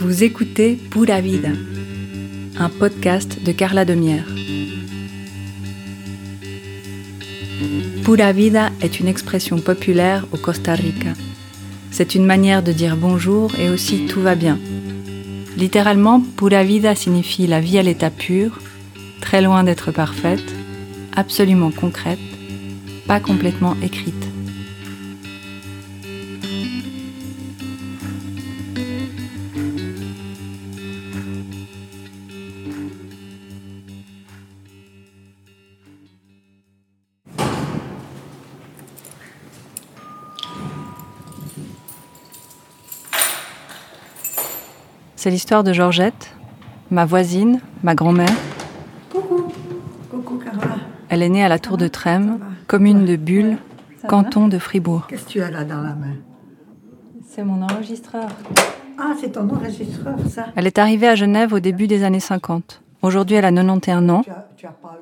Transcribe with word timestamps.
Vous 0.00 0.24
écoutez 0.24 0.76
Pura 0.76 1.20
Vida, 1.20 1.50
un 2.58 2.70
podcast 2.70 3.36
de 3.44 3.52
Carla 3.52 3.84
Demière. 3.84 4.24
Pura 8.02 8.32
Vida 8.32 8.70
est 8.80 8.98
une 8.98 9.08
expression 9.08 9.58
populaire 9.58 10.26
au 10.32 10.38
Costa 10.38 10.72
Rica. 10.74 11.12
C'est 11.90 12.14
une 12.14 12.24
manière 12.24 12.62
de 12.62 12.72
dire 12.72 12.96
bonjour 12.96 13.54
et 13.58 13.68
aussi 13.68 14.06
tout 14.06 14.22
va 14.22 14.36
bien. 14.36 14.58
Littéralement, 15.58 16.22
Pura 16.38 16.64
Vida 16.64 16.94
signifie 16.94 17.46
la 17.46 17.60
vie 17.60 17.78
à 17.78 17.82
l'état 17.82 18.08
pur, 18.08 18.58
très 19.20 19.42
loin 19.42 19.64
d'être 19.64 19.92
parfaite, 19.92 20.54
absolument 21.14 21.72
concrète, 21.72 22.18
pas 23.06 23.20
complètement 23.20 23.76
écrite. 23.82 24.29
C'est 45.22 45.28
l'histoire 45.28 45.62
de 45.64 45.74
Georgette, 45.74 46.34
ma 46.90 47.04
voisine, 47.04 47.60
ma 47.82 47.94
grand-mère. 47.94 48.32
Coucou. 49.12 49.52
Coucou 50.10 50.38
Carla. 50.38 50.76
Elle 51.10 51.22
est 51.22 51.28
née 51.28 51.44
à 51.44 51.48
la 51.50 51.58
Tour 51.58 51.76
de 51.76 51.88
Trême, 51.88 52.38
commune 52.66 53.04
de 53.04 53.16
Bulle, 53.16 53.58
canton 54.08 54.48
de 54.48 54.56
Fribourg. 54.58 55.06
Qu'est-ce 55.08 55.26
que 55.26 55.28
tu 55.28 55.42
as 55.42 55.50
là 55.50 55.64
dans 55.64 55.82
la 55.82 55.94
main? 55.94 56.16
C'est 57.28 57.44
mon 57.44 57.60
enregistreur. 57.60 58.28
Ah, 58.96 59.12
c'est 59.20 59.32
ton 59.32 59.46
enregistreur, 59.50 60.16
ça. 60.26 60.46
Elle 60.56 60.66
est 60.66 60.78
arrivée 60.78 61.08
à 61.08 61.16
Genève 61.16 61.52
au 61.52 61.60
début 61.60 61.86
des 61.86 62.02
années 62.02 62.18
50. 62.18 62.80
Aujourd'hui, 63.02 63.36
elle 63.36 63.44
a 63.44 63.52
91 63.52 64.08
ans. 64.08 64.22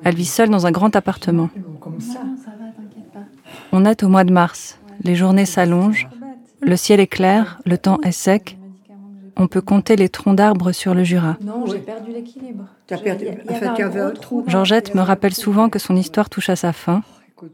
Elle 0.03 0.15
vit 0.15 0.25
seule 0.25 0.49
dans 0.49 0.67
un 0.67 0.71
grand 0.71 0.93
appartement. 0.97 1.49
On 3.71 3.85
est 3.85 4.03
au 4.03 4.09
mois 4.09 4.25
de 4.25 4.33
mars. 4.33 4.79
Les 5.01 5.15
journées 5.15 5.45
s'allongent. 5.45 6.09
Le 6.59 6.75
ciel 6.75 6.99
est 6.99 7.07
clair, 7.07 7.61
le 7.65 7.77
temps 7.77 8.01
est 8.01 8.11
sec. 8.11 8.57
On 9.39 9.47
peut 9.47 9.61
compter 9.61 9.95
les 9.95 10.09
troncs 10.09 10.35
d'arbres 10.35 10.73
sur 10.73 10.93
le 10.93 11.05
Jura. 11.05 11.37
Non, 11.41 11.65
j'ai 11.65 11.79
perdu 11.79 12.11
l'équilibre. 12.11 12.65
Tu 12.87 12.93
as 12.93 12.97
perdu. 12.97 13.27
Georgette 14.47 14.93
me 14.95 15.01
rappelle 15.01 15.33
souvent 15.33 15.69
que 15.69 15.79
son 15.79 15.95
histoire 15.95 16.29
touche 16.29 16.49
à 16.49 16.57
sa 16.57 16.73
fin. 16.73 17.03
Ton 17.37 17.47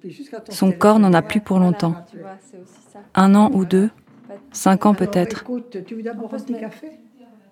Son 0.49 0.71
corps 0.71 0.97
n'en 0.97 1.13
a 1.13 1.21
plus 1.21 1.41
pour 1.41 1.59
longtemps. 1.59 1.93
Un 3.13 3.35
an 3.35 3.51
ou 3.53 3.65
deux, 3.65 3.91
cinq 4.51 4.87
ans 4.87 4.95
peut-être. 4.95 5.43
Écoute, 5.43 5.77
tu 5.85 5.95
veux 5.95 6.01
d'abord 6.01 6.33
un 6.33 6.39
petit 6.39 6.59
café 6.59 6.87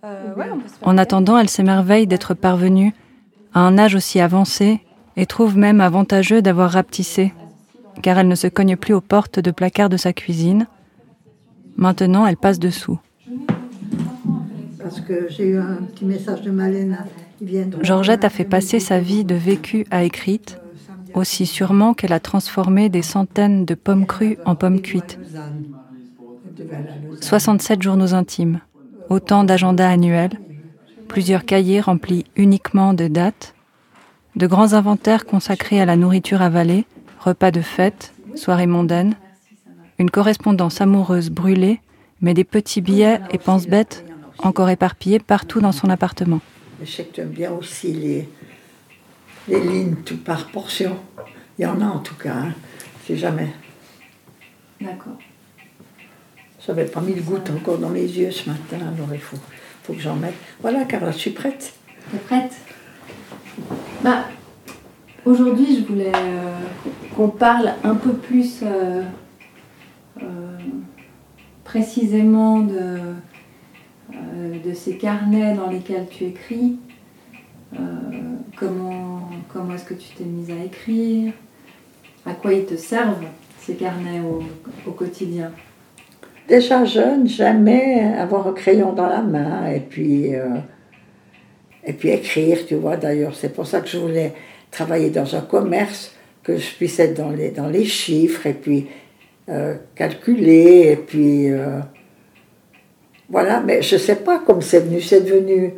ouais, 0.04 0.46
on 0.52 0.58
peut 0.58 0.68
se 0.68 0.74
faire 0.74 0.88
En 0.88 0.98
attendant, 0.98 1.38
elle 1.38 1.50
s'émerveille 1.50 2.08
d'être 2.08 2.34
parvenue 2.34 2.94
à 3.54 3.60
un 3.60 3.78
âge 3.78 3.94
aussi 3.94 4.20
avancé 4.20 4.82
et 5.16 5.28
trouve 5.28 5.58
même 5.58 5.80
avantageux 5.80 6.42
d'avoir 6.42 6.72
rapetissé, 6.72 7.34
car 8.02 8.18
elle 8.18 8.28
ne 8.28 8.36
se 8.36 8.48
cogne 8.48 8.78
plus 8.78 8.96
aux 8.96 9.02
portes 9.02 9.40
de 9.40 9.52
placard 9.52 9.90
de 9.90 9.98
sa 9.98 10.12
cuisine. 10.12 10.66
Maintenant, 11.78 12.26
elle 12.26 12.38
passe 12.38 12.58
dessous. 12.58 13.00
Parce 14.84 15.00
que 15.00 15.28
j'ai 15.30 15.48
eu 15.48 15.58
un 15.58 15.76
petit 15.76 16.04
message 16.06 16.42
de 16.42 16.52
Malena. 16.52 17.06
Il 17.40 17.48
vient 17.48 17.66
de 17.66 17.84
Georgette 17.84 18.26
a 18.26 18.30
fait 18.30 18.44
passer 18.44 18.80
sa 18.80 19.00
vie 19.00 19.24
de 19.24 19.36
vécue 19.36 19.86
à 19.92 20.04
écrite, 20.04 20.60
aussi 21.14 21.46
sûrement 21.46 21.94
qu'elle 21.94 22.14
a 22.14 22.20
transformé 22.20 22.90
des 22.90 23.02
centaines 23.02 23.64
de 23.66 23.76
pommes 23.76 24.06
crues 24.06 24.38
en 24.46 24.56
pommes 24.56 24.82
cuites. 24.82 25.20
67 27.22 27.82
journaux 27.82 28.14
intimes, 28.14 28.60
autant 29.10 29.44
d'agendas 29.46 29.90
annuels, 29.90 30.40
plusieurs 31.08 31.46
cahiers 31.46 31.80
remplis 31.80 32.26
uniquement 32.36 32.94
de 32.94 33.08
dates, 33.08 33.56
de 34.36 34.48
grands 34.48 34.74
inventaires 34.74 35.26
consacrés 35.26 35.80
à 35.80 35.86
la 35.86 35.96
nourriture 35.96 36.42
avalée, 36.42 36.86
repas 37.20 37.52
de 37.52 37.62
fête, 37.62 38.14
soirées 38.36 38.68
mondaines, 38.68 39.16
une 39.98 40.10
correspondance 40.10 40.82
amoureuse 40.82 41.30
brûlée, 41.30 41.80
mais 42.22 42.34
des 42.34 42.44
petits 42.44 42.82
billets 42.82 43.22
et 43.32 43.38
pense-bêtes 43.38 44.04
encore 44.46 44.70
éparpillés 44.70 45.20
partout 45.20 45.62
dans 45.62 45.72
son 45.72 45.90
appartement. 45.90 46.42
Je 46.82 46.90
sais 46.90 47.06
que 47.06 47.16
tu 47.16 47.22
aimes 47.22 47.30
bien 47.30 47.52
aussi 47.52 47.94
les, 47.94 48.30
les 49.48 49.60
lignes 49.60 49.96
tout 50.06 50.18
par 50.18 50.48
portion. 50.48 50.98
Il 51.58 51.64
y 51.64 51.66
en 51.66 51.80
a 51.82 51.86
en 51.86 52.00
tout 52.00 52.16
cas. 52.16 52.34
Hein. 52.34 52.54
C'est 53.06 53.18
jamais. 53.18 53.50
D'accord. 54.82 55.18
J'avais 56.66 56.86
pas 56.86 57.02
mis 57.02 57.14
le 57.14 57.22
goutte 57.22 57.50
encore 57.50 57.78
dans 57.78 57.90
mes 57.90 58.02
yeux 58.02 58.32
ce 58.32 58.50
matin, 58.50 58.78
alors 58.78 59.14
il 59.14 59.20
faut, 59.20 59.38
faut 59.84 59.94
que 59.94 60.00
j'en 60.00 60.16
mette. 60.16 60.36
Voilà, 60.62 60.86
Carla, 60.86 61.12
je 61.12 61.18
suis 61.18 61.32
prête? 61.32 61.74
T'es 62.10 62.18
prête? 62.18 62.54
Bah, 64.02 64.26
aujourd'hui, 65.26 65.78
je 65.78 65.86
voulais 65.86 66.12
euh, 66.16 66.58
qu'on 67.16 67.28
parle 67.30 67.74
un 67.84 67.96
peu 67.96 68.14
plus 68.14 68.62
euh, 68.64 69.04
euh, 70.22 70.58
précisément 71.66 72.60
de, 72.60 72.98
euh, 74.16 74.60
de 74.64 74.74
ces 74.74 74.98
carnets 74.98 75.56
dans 75.56 75.70
lesquels 75.70 76.08
tu 76.10 76.26
écris. 76.26 76.78
Euh, 77.74 77.80
comment 78.56 79.30
comment 79.52 79.74
est-ce 79.74 79.86
que 79.86 79.94
tu 79.94 80.14
t'es 80.16 80.24
mise 80.24 80.52
à 80.52 80.64
écrire? 80.64 81.34
À 82.26 82.34
quoi 82.34 82.54
ils 82.54 82.66
te 82.66 82.76
servent, 82.76 83.26
ces 83.60 83.76
carnets, 83.76 84.22
au, 84.22 84.92
quotidien? 84.92 85.52
Déjà 86.48 86.86
jeune, 86.86 87.28
j'aimais 87.28 88.14
avoir 88.18 88.48
un 88.48 88.54
crayon 88.54 88.94
dans 88.94 89.08
la 89.08 89.22
main 89.22 89.68
et 89.68 89.80
puis, 89.80 90.36
euh, 90.36 90.58
et 91.86 91.94
puis 91.94 92.10
écrire, 92.10 92.66
tu 92.66 92.76
vois. 92.76 92.98
D'ailleurs, 92.98 93.36
c'est 93.36 93.54
pour 93.54 93.66
ça 93.66 93.82
que 93.82 93.88
je 93.88 93.98
voulais 93.98 94.34
travailler 94.72 95.10
dans 95.10 95.36
un 95.36 95.42
commerce, 95.42 96.16
que 96.44 96.58
je 96.58 96.76
puisse 96.76 97.00
être 97.00 97.18
dans 97.18 97.32
les, 97.32 97.50
dans 97.50 97.68
les 97.68 97.86
chiffres 97.86 98.46
et 98.46 98.54
puis 98.54 98.88
calculer 99.96 100.92
et 100.92 100.96
puis. 100.96 101.50
Voilà, 103.34 103.62
mais 103.62 103.82
je 103.82 103.98
sais 103.98 104.18
pas 104.18 104.44
comment 104.46 104.62
c'est 104.62 104.82
venu. 104.82 105.02
C'est 105.02 105.22
devenu 105.22 105.74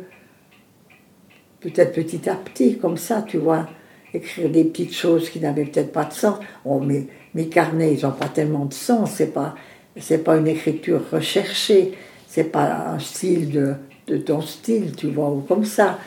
peut-être 1.58 1.94
petit 1.94 2.28
à 2.28 2.34
petit, 2.34 2.76
comme 2.76 2.98
ça, 2.98 3.22
tu 3.22 3.38
vois. 3.38 3.66
Écrire 4.12 4.50
des 4.50 4.64
petites 4.64 4.92
choses 4.92 5.30
qui 5.30 5.40
n'avaient 5.40 5.64
peut-être 5.64 5.90
pas 5.90 6.04
de 6.04 6.12
sens. 6.12 6.38
Oh, 6.66 6.80
mais 6.80 7.06
mes 7.32 7.48
carnets, 7.48 7.94
ils 7.94 8.04
n'ont 8.04 8.12
pas 8.12 8.28
tellement 8.28 8.66
de 8.66 8.74
sens. 8.74 9.12
C'est 9.12 9.32
pas, 9.32 9.54
c'est 9.98 10.22
pas 10.22 10.36
une 10.36 10.48
écriture 10.48 11.00
recherchée. 11.10 11.94
C'est 12.28 12.52
pas 12.52 12.88
un 12.90 12.98
style 12.98 13.50
de, 13.50 13.72
de 14.06 14.18
ton 14.18 14.42
style, 14.42 14.94
tu 14.94 15.08
vois, 15.08 15.30
ou 15.30 15.40
comme 15.40 15.64
ça. 15.64 15.98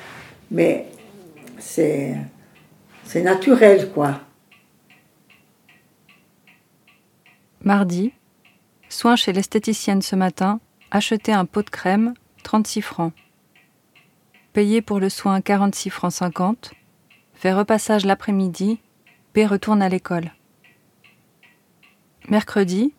Mais 0.51 0.85
c'est, 1.57 2.15
c'est 3.05 3.23
naturel, 3.23 3.89
quoi. 3.89 4.21
Mardi, 7.63 8.13
soin 8.88 9.15
chez 9.15 9.33
l'esthéticienne 9.33 10.03
ce 10.03 10.15
matin, 10.15 10.59
acheter 10.91 11.33
un 11.33 11.45
pot 11.45 11.63
de 11.63 11.69
crème, 11.69 12.13
36 12.44 12.81
francs. 12.81 13.13
Payer 14.53 14.81
pour 14.81 15.00
le 15.00 15.09
soin 15.09 15.41
46 15.41 15.89
francs 15.89 16.11
50. 16.11 16.73
Fait 17.33 17.53
repassage 17.53 18.05
l'après-midi, 18.05 18.79
P 19.33 19.45
retourne 19.45 19.81
à 19.81 19.89
l'école. 19.89 20.31
Mercredi, 22.27 22.94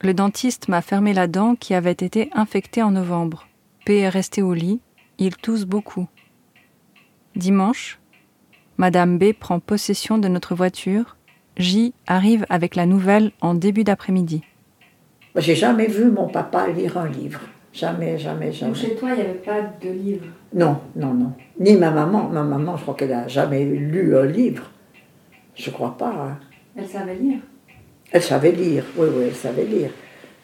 le 0.00 0.14
dentiste 0.14 0.68
m'a 0.68 0.82
fermé 0.82 1.14
la 1.14 1.26
dent 1.26 1.54
qui 1.54 1.74
avait 1.74 1.92
été 1.92 2.30
infectée 2.34 2.82
en 2.82 2.90
novembre. 2.90 3.46
P 3.84 3.98
est 3.98 4.08
resté 4.08 4.42
au 4.42 4.54
lit, 4.54 4.80
il 5.18 5.36
tousse 5.36 5.64
beaucoup. 5.64 6.08
Dimanche, 7.36 8.00
Madame 8.78 9.18
B 9.18 9.32
prend 9.32 9.60
possession 9.60 10.18
de 10.18 10.28
notre 10.28 10.54
voiture. 10.54 11.16
J 11.56 11.94
arrive 12.06 12.44
avec 12.50 12.76
la 12.76 12.84
nouvelle 12.84 13.32
en 13.40 13.54
début 13.54 13.84
d'après-midi. 13.84 14.42
Moi, 15.36 15.42
J'ai 15.42 15.54
jamais 15.54 15.86
vu 15.86 16.06
mon 16.10 16.28
papa 16.28 16.66
lire 16.68 16.96
un 16.96 17.08
livre. 17.10 17.40
Jamais, 17.70 18.16
jamais, 18.16 18.50
jamais. 18.52 18.72
Donc 18.72 18.80
chez 18.80 18.94
toi, 18.94 19.10
il 19.10 19.16
n'y 19.16 19.20
avait 19.20 19.34
pas 19.34 19.60
de 19.82 19.90
livre 19.90 20.24
Non, 20.54 20.78
non, 20.96 21.12
non. 21.12 21.32
Ni 21.60 21.76
ma 21.76 21.90
maman. 21.90 22.30
Ma 22.30 22.42
maman, 22.42 22.74
je 22.78 22.82
crois 22.84 22.94
qu'elle 22.94 23.12
a 23.12 23.28
jamais 23.28 23.62
lu 23.66 24.16
un 24.16 24.24
livre. 24.24 24.70
Je 25.54 25.70
crois 25.70 25.94
pas. 25.98 26.08
hein. 26.08 26.38
Elle 26.74 26.86
savait 26.88 27.16
lire 27.16 27.38
Elle 28.12 28.22
savait 28.22 28.52
lire. 28.52 28.82
Oui, 28.96 29.08
oui, 29.14 29.24
elle 29.26 29.34
savait 29.34 29.64
lire. 29.66 29.90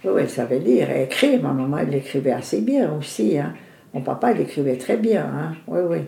Oui, 0.04 0.12
elle 0.20 0.28
savait 0.28 0.58
lire 0.58 0.90
et 0.90 1.04
écrire. 1.04 1.42
Ma 1.42 1.54
maman, 1.54 1.78
elle 1.78 1.94
écrivait 1.94 2.32
assez 2.32 2.60
bien 2.60 2.92
aussi. 2.92 3.38
hein. 3.38 3.54
Mon 3.94 4.02
papa, 4.02 4.32
il 4.32 4.42
écrivait 4.42 4.76
très 4.76 4.98
bien. 4.98 5.24
hein. 5.24 5.54
Oui, 5.68 5.80
oui. 5.88 5.98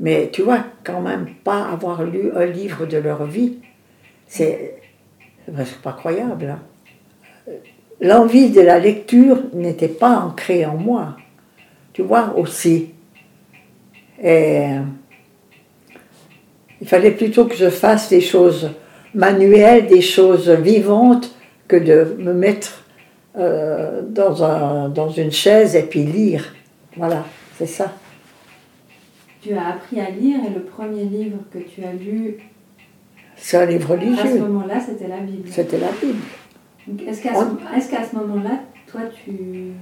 Mais 0.00 0.30
tu 0.32 0.40
vois, 0.40 0.64
quand 0.82 1.02
même, 1.02 1.26
pas 1.44 1.66
avoir 1.68 2.04
lu 2.04 2.30
un 2.34 2.46
livre 2.46 2.86
de 2.86 2.96
leur 2.96 3.26
vie, 3.26 3.58
c'est 4.26 4.76
c'est 5.44 5.52
presque 5.52 5.76
pas 5.82 5.92
croyable. 5.92 6.46
hein. 6.46 7.52
L'envie 8.02 8.50
de 8.50 8.60
la 8.60 8.80
lecture 8.80 9.38
n'était 9.54 9.86
pas 9.86 10.18
ancrée 10.18 10.66
en 10.66 10.76
moi. 10.76 11.16
Tu 11.92 12.02
vois, 12.02 12.34
aussi. 12.36 12.88
Et 14.20 14.66
il 16.80 16.88
fallait 16.88 17.12
plutôt 17.12 17.44
que 17.44 17.54
je 17.54 17.70
fasse 17.70 18.08
des 18.08 18.20
choses 18.20 18.70
manuelles, 19.14 19.86
des 19.86 20.00
choses 20.00 20.50
vivantes, 20.50 21.32
que 21.68 21.76
de 21.76 22.16
me 22.18 22.32
mettre 22.34 22.82
euh, 23.38 24.02
dans, 24.02 24.42
un, 24.42 24.88
dans 24.88 25.08
une 25.08 25.30
chaise 25.30 25.76
et 25.76 25.82
puis 25.84 26.02
lire. 26.02 26.54
Voilà, 26.96 27.24
c'est 27.56 27.66
ça. 27.66 27.92
Tu 29.40 29.54
as 29.54 29.68
appris 29.68 30.00
à 30.00 30.10
lire 30.10 30.38
et 30.44 30.52
le 30.52 30.62
premier 30.62 31.04
livre 31.04 31.38
que 31.52 31.58
tu 31.58 31.84
as 31.84 31.92
lu 31.92 32.38
C'est 33.36 33.58
un 33.58 33.66
livre 33.66 33.92
à 33.92 33.96
ce 33.96 34.00
religieux. 34.00 34.40
moment-là, 34.40 34.80
c'était 34.80 35.08
la 35.08 35.18
Bible. 35.18 35.48
C'était 35.48 35.78
la 35.78 35.92
Bible. 36.00 36.18
Est-ce 37.06 37.22
qu'à 37.22 37.30
On- 37.34 37.40
ce, 37.40 38.16
moment-là, 38.16 38.60
toi, 38.86 39.02
tu, 39.24 39.30
tu 39.32 39.72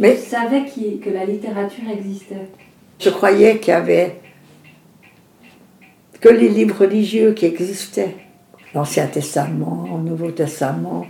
Mais- 0.00 0.16
savais 0.16 0.64
que 0.64 1.10
la 1.10 1.24
littérature 1.24 1.84
existait? 1.92 2.48
Je 3.00 3.10
croyais 3.10 3.58
qu'il 3.58 3.72
y 3.72 3.76
avait 3.76 4.16
que 6.20 6.28
les 6.28 6.48
livres 6.48 6.80
religieux 6.80 7.32
qui 7.32 7.46
existaient. 7.46 8.16
L'Ancien 8.74 9.06
Testament, 9.06 9.86
le 9.96 10.10
Nouveau 10.10 10.30
Testament. 10.32 11.06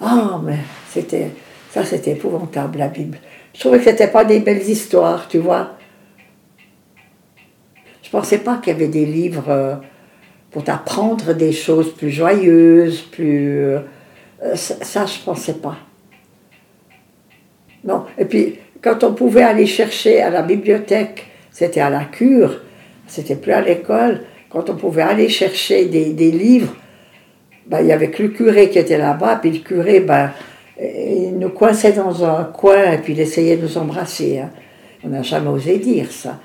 Ah, 0.00 0.40
mais 0.44 0.58
c'était 0.88 1.30
ça, 1.70 1.84
c'était 1.84 2.12
épouvantable, 2.12 2.78
la 2.78 2.88
Bible. 2.88 3.18
Je 3.54 3.60
trouvais 3.60 3.78
que 3.78 3.84
c'était 3.84 4.08
pas 4.08 4.24
des 4.24 4.40
belles 4.40 4.68
histoires, 4.68 5.26
tu 5.28 5.38
vois. 5.38 5.76
Je 8.02 8.10
pensais 8.10 8.38
pas 8.38 8.58
qu'il 8.58 8.72
y 8.72 8.76
avait 8.76 8.88
des 8.88 9.06
livres 9.06 9.48
euh, 9.48 9.74
pour 10.50 10.64
t'apprendre 10.64 11.32
des 11.34 11.52
choses 11.52 11.92
plus 11.94 12.10
joyeuses, 12.10 13.02
plus... 13.02 13.64
euh, 14.42 14.54
ça, 14.54 15.06
je 15.06 15.18
pensais 15.24 15.54
pas. 15.54 15.76
Non. 17.84 18.04
Et 18.18 18.24
puis, 18.24 18.58
quand 18.82 19.04
on 19.04 19.12
pouvait 19.12 19.42
aller 19.42 19.66
chercher 19.66 20.22
à 20.22 20.30
la 20.30 20.42
bibliothèque, 20.42 21.26
c'était 21.50 21.80
à 21.80 21.90
la 21.90 22.04
cure, 22.04 22.60
c'était 23.06 23.36
plus 23.36 23.52
à 23.52 23.60
l'école, 23.60 24.22
quand 24.48 24.70
on 24.70 24.76
pouvait 24.76 25.02
aller 25.02 25.28
chercher 25.28 25.86
des, 25.86 26.30
livres, 26.30 26.74
ben, 27.66 27.80
il 27.80 27.86
y 27.86 27.92
avait 27.92 28.10
que 28.10 28.22
le 28.22 28.30
curé 28.30 28.70
qui 28.70 28.78
était 28.78 28.98
là-bas, 28.98 29.36
puis 29.36 29.50
le 29.50 29.58
curé, 29.58 30.00
ben, 30.00 30.32
il 30.82 31.38
nous 31.38 31.50
coinçait 31.50 31.92
dans 31.92 32.24
un 32.24 32.44
coin, 32.44 32.92
et 32.92 32.98
puis 32.98 33.12
il 33.12 33.20
essayait 33.20 33.56
de 33.56 33.62
nous 33.62 33.78
embrasser. 33.78 34.38
hein. 34.38 34.50
On 35.04 35.08
n'a 35.08 35.22
jamais 35.22 35.48
osé 35.48 35.78
dire 35.78 36.10
ça. 36.10 36.40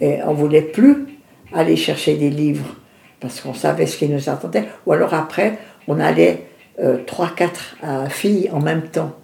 Et 0.00 0.18
on 0.26 0.32
voulait 0.32 0.62
plus 0.62 1.06
aller 1.52 1.76
chercher 1.76 2.14
des 2.14 2.30
livres, 2.30 2.76
parce 3.20 3.40
qu'on 3.40 3.54
savait 3.54 3.86
ce 3.86 3.96
qui 3.96 4.08
nous 4.08 4.28
attendait. 4.28 4.64
Ou 4.86 4.92
alors 4.92 5.14
après, 5.14 5.58
on 5.86 6.00
allait 6.00 6.44
trois, 7.06 7.30
quatre 7.34 7.76
euh, 7.84 8.08
filles 8.08 8.50
en 8.52 8.60
même 8.60 8.88
temps. 8.88 9.16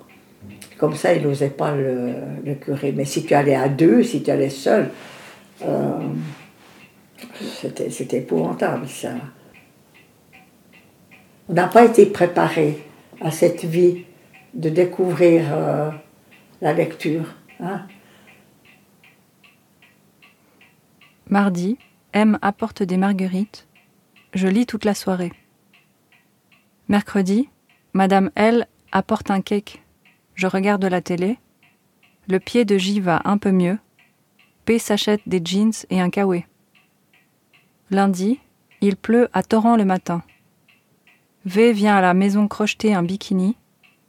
Comme 0.79 0.95
ça, 0.95 1.13
il 1.13 1.23
n'osait 1.23 1.51
pas 1.51 1.75
le, 1.75 2.15
le 2.45 2.55
curé. 2.55 2.93
Mais 2.93 3.05
si 3.05 3.25
tu 3.25 3.35
allais 3.35 3.55
à 3.55 3.69
deux, 3.69 4.03
si 4.03 4.23
tu 4.23 4.31
allais 4.31 4.51
seul, 4.51 4.91
euh, 5.63 5.99
c'était 7.91 8.19
épouvantable, 8.19 8.89
ça. 8.89 9.11
On 11.49 11.53
n'a 11.53 11.67
pas 11.67 11.85
été 11.85 12.07
préparé 12.07 12.85
à 13.21 13.31
cette 13.31 13.65
vie 13.65 14.05
de 14.55 14.71
découvrir 14.71 15.43
euh, 15.53 15.91
la 16.61 16.73
lecture. 16.73 17.35
hein. 17.61 17.83
Mardi, 21.29 21.79
M 22.13 22.39
apporte 22.43 22.83
des 22.83 22.97
marguerites. 22.97 23.67
Je 24.35 24.49
lis 24.49 24.67
toute 24.67 24.85
la 24.85 24.95
soirée. 24.95 25.33
Mercredi, 26.91 27.49
Madame 27.93 28.33
L 28.35 28.67
apporte 28.91 29.31
un 29.31 29.43
cake. 29.43 29.81
Je 30.35 30.49
regarde 30.49 30.85
la 30.85 31.01
télé. 31.01 31.39
Le 32.27 32.41
pied 32.41 32.65
de 32.65 32.79
J 32.79 32.99
va 32.99 33.23
un 33.27 33.39
peu 33.39 33.53
mieux. 33.53 33.79
P 34.65 34.81
s'achète 34.81 35.21
des 35.25 35.41
jeans 35.45 35.71
et 35.91 36.01
un 36.01 36.11
kawaii. 36.11 36.47
Lundi, 37.93 38.41
il 38.81 38.97
pleut 38.97 39.29
à 39.33 39.45
torrent 39.45 39.77
le 39.77 39.85
matin. 39.85 40.25
V 41.45 41.73
vient 41.73 41.95
à 41.95 42.01
la 42.01 42.13
maison 42.13 42.49
crocheter 42.49 42.93
un 42.93 43.05
bikini. 43.05 43.57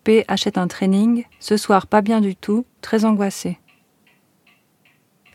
P 0.03 0.25
achète 0.27 0.57
un 0.57 0.67
training. 0.67 1.25
Ce 1.39 1.57
soir, 1.57 1.85
pas 1.85 2.01
bien 2.01 2.19
du 2.19 2.35
tout, 2.35 2.65
très 2.81 3.05
angoissé. 3.05 3.59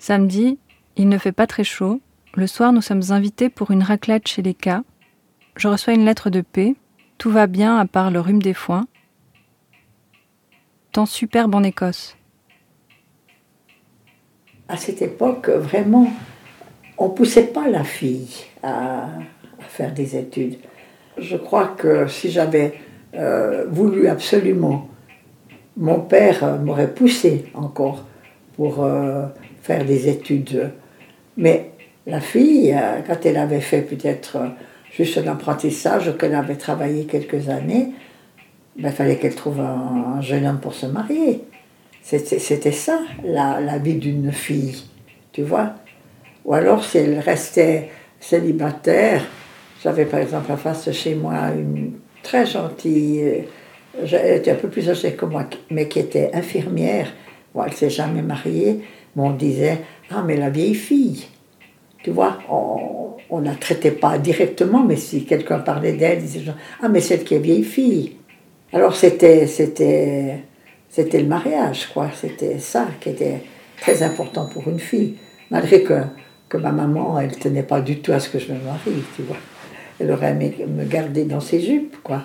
Samedi, 0.00 0.58
il 0.96 1.08
ne 1.08 1.16
fait 1.16 1.30
pas 1.30 1.46
très 1.46 1.62
chaud. 1.62 2.00
Le 2.34 2.48
soir, 2.48 2.72
nous 2.72 2.82
sommes 2.82 3.12
invités 3.12 3.50
pour 3.50 3.70
une 3.70 3.84
raclette 3.84 4.26
chez 4.26 4.42
les 4.42 4.54
K. 4.54 4.70
Je 5.54 5.68
reçois 5.68 5.94
une 5.94 6.06
lettre 6.06 6.28
de 6.28 6.40
paix. 6.40 6.74
Tout 7.18 7.30
va 7.30 7.46
bien 7.46 7.78
à 7.78 7.86
part 7.86 8.10
le 8.10 8.20
rhume 8.20 8.42
des 8.42 8.54
foins. 8.54 8.86
Temps 10.92 11.06
superbe 11.06 11.54
en 11.54 11.62
Écosse. 11.62 12.16
À 14.68 14.76
cette 14.76 15.02
époque, 15.02 15.48
vraiment, 15.48 16.10
on 16.98 17.08
ne 17.08 17.12
poussait 17.12 17.46
pas 17.46 17.68
la 17.68 17.84
fille 17.84 18.46
à, 18.62 19.04
à 19.04 19.64
faire 19.68 19.92
des 19.92 20.16
études. 20.16 20.56
Je 21.18 21.36
crois 21.36 21.68
que 21.68 22.06
si 22.06 22.30
j'avais 22.30 22.74
euh, 23.14 23.66
voulu 23.70 24.08
absolument, 24.08 24.88
mon 25.76 26.00
père 26.00 26.58
m'aurait 26.58 26.92
poussé 26.92 27.46
encore 27.54 28.04
pour 28.56 28.82
euh, 28.82 29.26
faire 29.62 29.84
des 29.84 30.08
études. 30.08 30.72
Mais 31.36 31.70
la 32.06 32.20
fille, 32.20 32.72
euh, 32.74 33.00
quand 33.06 33.24
elle 33.24 33.36
avait 33.36 33.60
fait 33.60 33.82
peut-être 33.82 34.38
juste 34.96 35.18
un 35.18 35.26
apprentissage, 35.26 36.16
qu'elle 36.18 36.34
avait 36.34 36.56
travaillé 36.56 37.04
quelques 37.04 37.48
années, 37.48 37.92
ben, 38.78 38.88
il 38.88 38.94
fallait 38.94 39.16
qu'elle 39.16 39.34
trouve 39.34 39.60
un, 39.60 40.16
un 40.16 40.20
jeune 40.20 40.46
homme 40.46 40.60
pour 40.60 40.74
se 40.74 40.86
marier. 40.86 41.42
C'était 42.02 42.70
ça, 42.70 43.00
la, 43.24 43.78
vie 43.78 43.96
d'une 43.96 44.30
fille, 44.30 44.76
tu 45.32 45.42
vois. 45.42 45.72
Ou 46.44 46.54
alors, 46.54 46.84
si 46.84 46.98
elle 46.98 47.18
restait 47.18 47.90
célibataire, 48.20 49.22
j'avais 49.82 50.04
par 50.04 50.20
exemple 50.20 50.52
en 50.52 50.56
face 50.56 50.86
de 50.86 50.92
chez 50.92 51.16
moi 51.16 51.50
une 51.50 51.94
très 52.22 52.46
gentille, 52.46 53.22
euh, 53.22 54.06
elle 54.12 54.36
était 54.36 54.52
un 54.52 54.56
peu 54.56 54.68
plus 54.68 54.88
âgée 54.88 55.14
que 55.14 55.24
moi, 55.24 55.46
mais 55.68 55.88
qui 55.88 55.98
était 55.98 56.30
infirmière. 56.32 57.12
Bon, 57.52 57.64
elle 57.64 57.72
s'est 57.72 57.90
jamais 57.90 58.22
mariée, 58.22 58.82
mais 59.16 59.22
on 59.24 59.32
disait 59.32 59.80
Ah, 60.08 60.22
mais 60.24 60.36
la 60.36 60.50
vieille 60.50 60.76
fille. 60.76 61.26
Tu 62.06 62.12
vois, 62.12 62.38
on 62.48 63.40
ne 63.40 63.46
la 63.46 63.56
traitait 63.56 63.90
pas 63.90 64.16
directement, 64.16 64.84
mais 64.84 64.94
si 64.94 65.24
quelqu'un 65.24 65.58
parlait 65.58 65.94
d'elle, 65.94 66.20
disait 66.20 66.44
Ah, 66.80 66.88
mais 66.88 67.00
celle 67.00 67.24
qui 67.24 67.34
est 67.34 67.40
vieille 67.40 67.64
fille. 67.64 68.12
Alors 68.72 68.94
c'était, 68.94 69.48
c'était, 69.48 70.44
c'était 70.88 71.18
le 71.20 71.26
mariage, 71.26 71.88
quoi. 71.92 72.08
C'était 72.14 72.60
ça 72.60 72.86
qui 73.00 73.08
était 73.08 73.42
très 73.80 74.04
important 74.04 74.46
pour 74.46 74.68
une 74.68 74.78
fille. 74.78 75.16
Malgré 75.50 75.82
que, 75.82 75.94
que 76.48 76.56
ma 76.58 76.70
maman, 76.70 77.18
elle 77.18 77.36
tenait 77.36 77.64
pas 77.64 77.80
du 77.80 77.98
tout 77.98 78.12
à 78.12 78.20
ce 78.20 78.28
que 78.28 78.38
je 78.38 78.52
me 78.52 78.60
marie, 78.60 79.02
tu 79.16 79.22
vois. 79.22 79.38
Elle 79.98 80.12
aurait 80.12 80.30
aimé 80.30 80.54
me 80.64 80.84
garder 80.84 81.24
dans 81.24 81.40
ses 81.40 81.60
jupes, 81.60 81.96
quoi. 82.04 82.22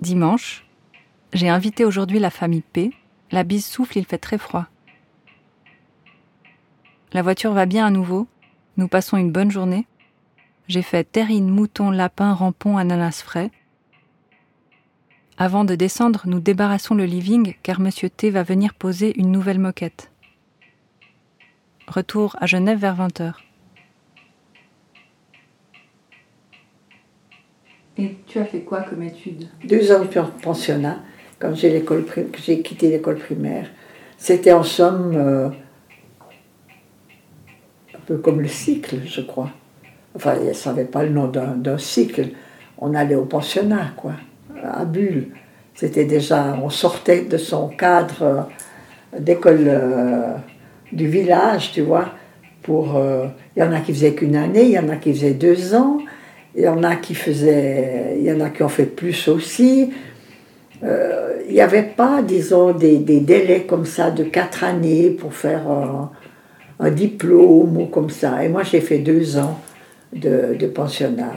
Dimanche, 0.00 0.64
j'ai 1.32 1.48
invité 1.48 1.84
aujourd'hui 1.84 2.20
la 2.20 2.30
famille 2.30 2.62
P. 2.62 2.92
La 3.32 3.44
bise 3.44 3.64
souffle, 3.64 3.96
il 3.96 4.04
fait 4.04 4.18
très 4.18 4.36
froid. 4.36 4.66
La 7.14 7.22
voiture 7.22 7.52
va 7.52 7.64
bien 7.64 7.86
à 7.86 7.90
nouveau. 7.90 8.28
Nous 8.76 8.88
passons 8.88 9.16
une 9.16 9.32
bonne 9.32 9.50
journée. 9.50 9.86
J'ai 10.68 10.82
fait 10.82 11.04
terrine, 11.04 11.48
mouton, 11.48 11.90
lapin, 11.90 12.34
rampon, 12.34 12.76
ananas 12.76 13.22
frais. 13.22 13.50
Avant 15.38 15.64
de 15.64 15.74
descendre, 15.74 16.22
nous 16.26 16.40
débarrassons 16.40 16.94
le 16.94 17.06
living 17.06 17.54
car 17.62 17.80
Monsieur 17.80 18.10
T 18.10 18.30
va 18.30 18.42
venir 18.42 18.74
poser 18.74 19.18
une 19.18 19.32
nouvelle 19.32 19.58
moquette. 19.58 20.10
Retour 21.88 22.36
à 22.38 22.46
Genève 22.46 22.78
vers 22.78 22.96
20h. 22.96 23.32
Et 27.98 28.16
tu 28.26 28.38
as 28.38 28.44
fait 28.44 28.62
quoi 28.62 28.82
comme 28.82 29.02
étude? 29.02 29.48
Deux 29.64 29.92
ans 29.92 30.04
de 30.04 30.40
pensionnat, 30.42 31.02
quand 31.42 31.56
j'ai, 31.56 32.62
quitté 32.62 32.88
l'école 32.88 33.16
primaire. 33.16 33.66
C'était 34.16 34.52
en 34.52 34.62
somme 34.62 35.12
euh, 35.16 35.48
un 37.92 38.00
peu 38.06 38.18
comme 38.18 38.40
le 38.40 38.46
cycle, 38.46 38.98
je 39.04 39.22
crois. 39.22 39.50
Enfin, 40.14 40.36
il 40.40 40.46
ne 40.46 40.52
savait 40.52 40.84
pas 40.84 41.02
le 41.02 41.08
nom 41.08 41.26
d'un, 41.26 41.78
cycle. 41.78 42.28
On 42.78 42.94
allait 42.94 43.16
au 43.16 43.24
pensionnat, 43.24 43.90
quoi, 43.96 44.12
à 44.62 44.84
Bulle. 44.84 45.30
C'était 45.74 46.04
déjà, 46.04 46.56
on 46.62 46.70
sortait 46.70 47.22
de 47.22 47.38
son 47.38 47.68
cadre 47.68 48.22
euh, 48.22 49.18
d'école 49.18 49.64
euh, 49.66 50.34
du 50.92 51.08
village, 51.08 51.72
tu 51.72 51.80
vois, 51.80 52.10
pour... 52.62 53.02
Il 53.56 53.60
y 53.60 53.62
en 53.64 53.72
a 53.72 53.80
qui 53.80 53.92
faisaient 53.92 54.14
qu'une 54.14 54.36
année, 54.36 54.66
il 54.66 54.70
y 54.70 54.78
en 54.78 54.88
a 54.88 54.96
qui 54.96 55.12
faisaient 55.12 55.34
deux 55.34 55.74
ans, 55.74 55.98
il 56.54 56.62
y 56.62 56.68
en 56.68 56.84
a 56.84 56.94
qui 56.96 57.14
faisaient... 57.16 58.16
Il 58.18 58.24
y 58.24 58.32
en 58.32 58.40
a 58.40 58.50
qui 58.50 58.62
ont 58.62 58.68
fait 58.68 58.86
plus 58.86 59.26
aussi. 59.26 59.90
Euh, 60.84 61.42
il 61.46 61.54
n'y 61.54 61.60
avait 61.60 61.82
pas, 61.82 62.22
disons, 62.22 62.72
des, 62.72 62.98
délais 62.98 63.64
comme 63.64 63.84
ça 63.84 64.10
de 64.10 64.24
quatre 64.24 64.64
années 64.64 65.10
pour 65.10 65.34
faire 65.34 65.68
un, 65.68 66.10
diplôme 66.90 67.76
ou 67.76 67.86
comme 67.86 68.10
ça. 68.10 68.44
Et 68.44 68.48
moi, 68.48 68.64
j'ai 68.64 68.80
fait 68.80 68.98
deux 68.98 69.38
ans 69.38 69.60
de, 70.12 70.56
de 70.58 70.66
pensionnat. 70.66 71.32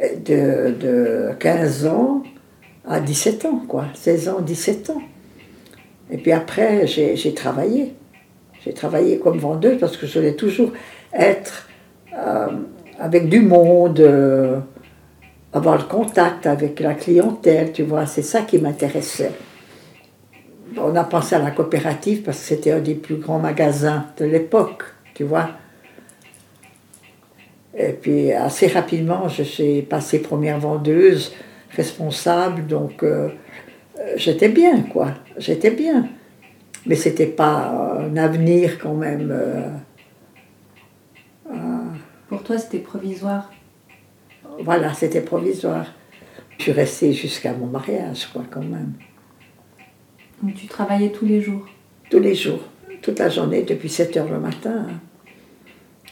De, 0.00 0.74
de 0.80 1.30
15 1.38 1.86
ans 1.86 2.22
à 2.86 3.00
17 3.00 3.44
ans, 3.44 3.62
quoi. 3.68 3.84
16 3.94 4.28
ans, 4.30 4.40
17 4.40 4.90
ans. 4.90 5.02
Et 6.10 6.16
puis 6.16 6.32
après, 6.32 6.86
j'ai 6.86 7.16
j'ai 7.16 7.34
travaillé. 7.34 7.94
J'ai 8.64 8.72
travaillé 8.72 9.18
comme 9.18 9.38
vendeuse 9.38 9.78
parce 9.78 9.98
que 9.98 10.06
je 10.06 10.18
voulais 10.18 10.36
toujours 10.36 10.72
être 11.12 11.68
euh, 12.16 12.48
avec 12.98 13.28
du 13.28 13.40
monde. 13.40 14.00
euh, 14.00 14.60
avoir 15.52 15.76
le 15.76 15.84
contact 15.84 16.46
avec 16.46 16.80
la 16.80 16.94
clientèle, 16.94 17.72
tu 17.72 17.82
vois, 17.82 18.06
c'est 18.06 18.22
ça 18.22 18.42
qui 18.42 18.58
m'intéressait. 18.58 19.32
On 20.78 20.94
a 20.94 21.04
pensé 21.04 21.34
à 21.34 21.40
la 21.40 21.50
coopérative 21.50 22.22
parce 22.22 22.38
que 22.38 22.44
c'était 22.44 22.70
un 22.72 22.78
des 22.78 22.94
plus 22.94 23.16
grands 23.16 23.40
magasins 23.40 24.06
de 24.18 24.24
l'époque, 24.24 24.84
tu 25.14 25.24
vois. 25.24 25.50
Et 27.76 27.92
puis 27.92 28.32
assez 28.32 28.68
rapidement, 28.68 29.28
je 29.28 29.42
suis 29.42 29.82
passée 29.82 30.20
première 30.20 30.58
vendeuse, 30.58 31.32
responsable, 31.70 32.66
donc 32.66 33.02
euh, 33.02 33.30
j'étais 34.16 34.48
bien, 34.48 34.82
quoi. 34.82 35.08
J'étais 35.38 35.70
bien. 35.70 36.08
Mais 36.86 36.94
c'était 36.94 37.26
pas 37.26 37.98
un 38.00 38.16
avenir 38.16 38.78
quand 38.78 38.94
même. 38.94 39.30
euh, 39.30 39.68
Pour 42.28 42.42
toi, 42.42 42.58
c'était 42.58 42.78
provisoire. 42.78 43.50
Voilà, 44.62 44.92
c'était 44.94 45.20
provisoire. 45.20 45.86
Je 46.58 46.64
suis 46.64 46.72
restée 46.72 47.12
jusqu'à 47.12 47.52
mon 47.52 47.66
mariage, 47.66 48.26
quoi, 48.32 48.44
quand 48.50 48.62
même. 48.62 48.92
Donc 50.42 50.54
tu 50.54 50.66
travaillais 50.66 51.10
tous 51.10 51.26
les 51.26 51.40
jours? 51.40 51.66
Tous 52.10 52.20
les 52.20 52.34
jours, 52.34 52.60
toute 53.02 53.18
la 53.18 53.28
journée, 53.28 53.62
depuis 53.62 53.88
7 53.88 54.16
heures 54.16 54.28
le 54.28 54.40
matin. 54.40 54.86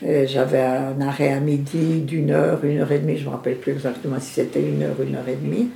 J'avais 0.00 0.60
un 0.60 1.00
arrêt 1.00 1.32
à 1.32 1.40
midi 1.40 2.02
d'une 2.02 2.30
heure, 2.30 2.64
une 2.64 2.78
heure 2.78 2.92
et 2.92 3.00
demie, 3.00 3.16
je 3.16 3.24
ne 3.24 3.26
me 3.26 3.30
rappelle 3.30 3.56
plus 3.56 3.72
exactement 3.72 4.20
si 4.20 4.34
c'était 4.34 4.62
une 4.62 4.82
heure, 4.82 5.00
une 5.02 5.16
heure 5.16 5.28
et 5.28 5.34
demie. 5.34 5.70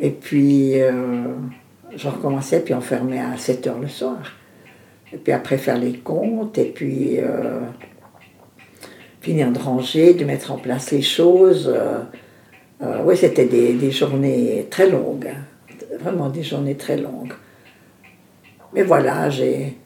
Et 0.00 0.10
puis, 0.10 0.80
euh, 0.80 0.92
je 1.94 2.08
recommençais, 2.08 2.60
puis 2.60 2.74
on 2.74 2.80
fermait 2.80 3.20
à 3.20 3.36
7 3.36 3.66
heures 3.68 3.78
le 3.78 3.86
soir. 3.86 4.18
Et 5.12 5.18
puis 5.18 5.32
après, 5.32 5.56
faire 5.56 5.78
les 5.78 5.98
comptes, 5.98 6.58
et 6.58 6.64
puis 6.64 7.18
euh, 7.18 7.60
finir 9.20 9.50
de 9.52 9.58
ranger, 9.58 10.14
de 10.14 10.24
mettre 10.24 10.52
en 10.52 10.58
place 10.58 10.90
les 10.92 11.02
choses. 11.02 11.68
Euh, 11.68 11.98
euh, 12.82 13.02
oui, 13.04 13.16
c'était 13.16 13.44
des, 13.46 13.74
des 13.74 13.90
journées 13.90 14.66
très 14.70 14.88
longues, 14.88 15.28
hein. 15.28 15.44
vraiment 16.00 16.28
des 16.30 16.42
journées 16.42 16.76
très 16.76 16.96
longues. 16.96 17.34
Mais 18.72 18.82
voilà, 18.82 19.28
j'ai, 19.28 19.76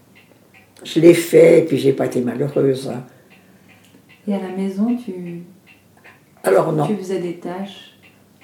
je 0.84 1.00
l'ai 1.00 1.14
fait, 1.14 1.60
et 1.60 1.62
puis 1.64 1.78
j'ai 1.78 1.92
pas 1.92 2.06
été 2.06 2.20
malheureuse. 2.20 2.88
hein. 2.88 3.02
Et 4.28 4.34
à 4.34 4.38
la 4.40 4.48
maison, 4.48 4.96
tu, 4.96 5.42
Alors 6.44 6.72
non. 6.72 6.86
tu 6.86 6.96
faisais 6.96 7.18
des 7.18 7.34
tâches? 7.36 7.94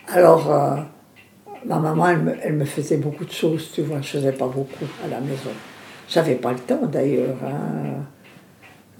Alors, 0.08 0.50
euh, 0.52 0.76
ma 1.64 1.78
maman, 1.78 2.08
elle 2.08 2.18
me, 2.18 2.34
elle 2.42 2.54
me 2.54 2.64
faisait 2.64 2.96
beaucoup 2.96 3.24
de 3.24 3.30
choses, 3.30 3.70
tu 3.72 3.82
vois, 3.82 4.00
je 4.00 4.08
faisais 4.08 4.32
pas 4.32 4.48
beaucoup 4.48 4.86
à 5.04 5.08
la 5.08 5.20
maison. 5.20 5.50
J'avais 6.08 6.34
pas 6.34 6.52
le 6.52 6.58
temps 6.58 6.86
d'ailleurs. 6.86 7.36
hein. 7.44 8.02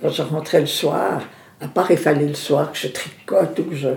Quand 0.01 0.11
je 0.11 0.23
rentrais 0.23 0.61
le 0.61 0.67
soir, 0.67 1.23
à 1.61 1.69
part 1.69 1.91
il 1.91 1.97
fallait 1.97 2.27
le 2.27 2.35
soir 2.35 2.73
que 2.73 2.79
je 2.79 2.89
tricote 2.89 3.59
ou 3.59 3.65
que 3.65 3.77
je, 3.77 3.89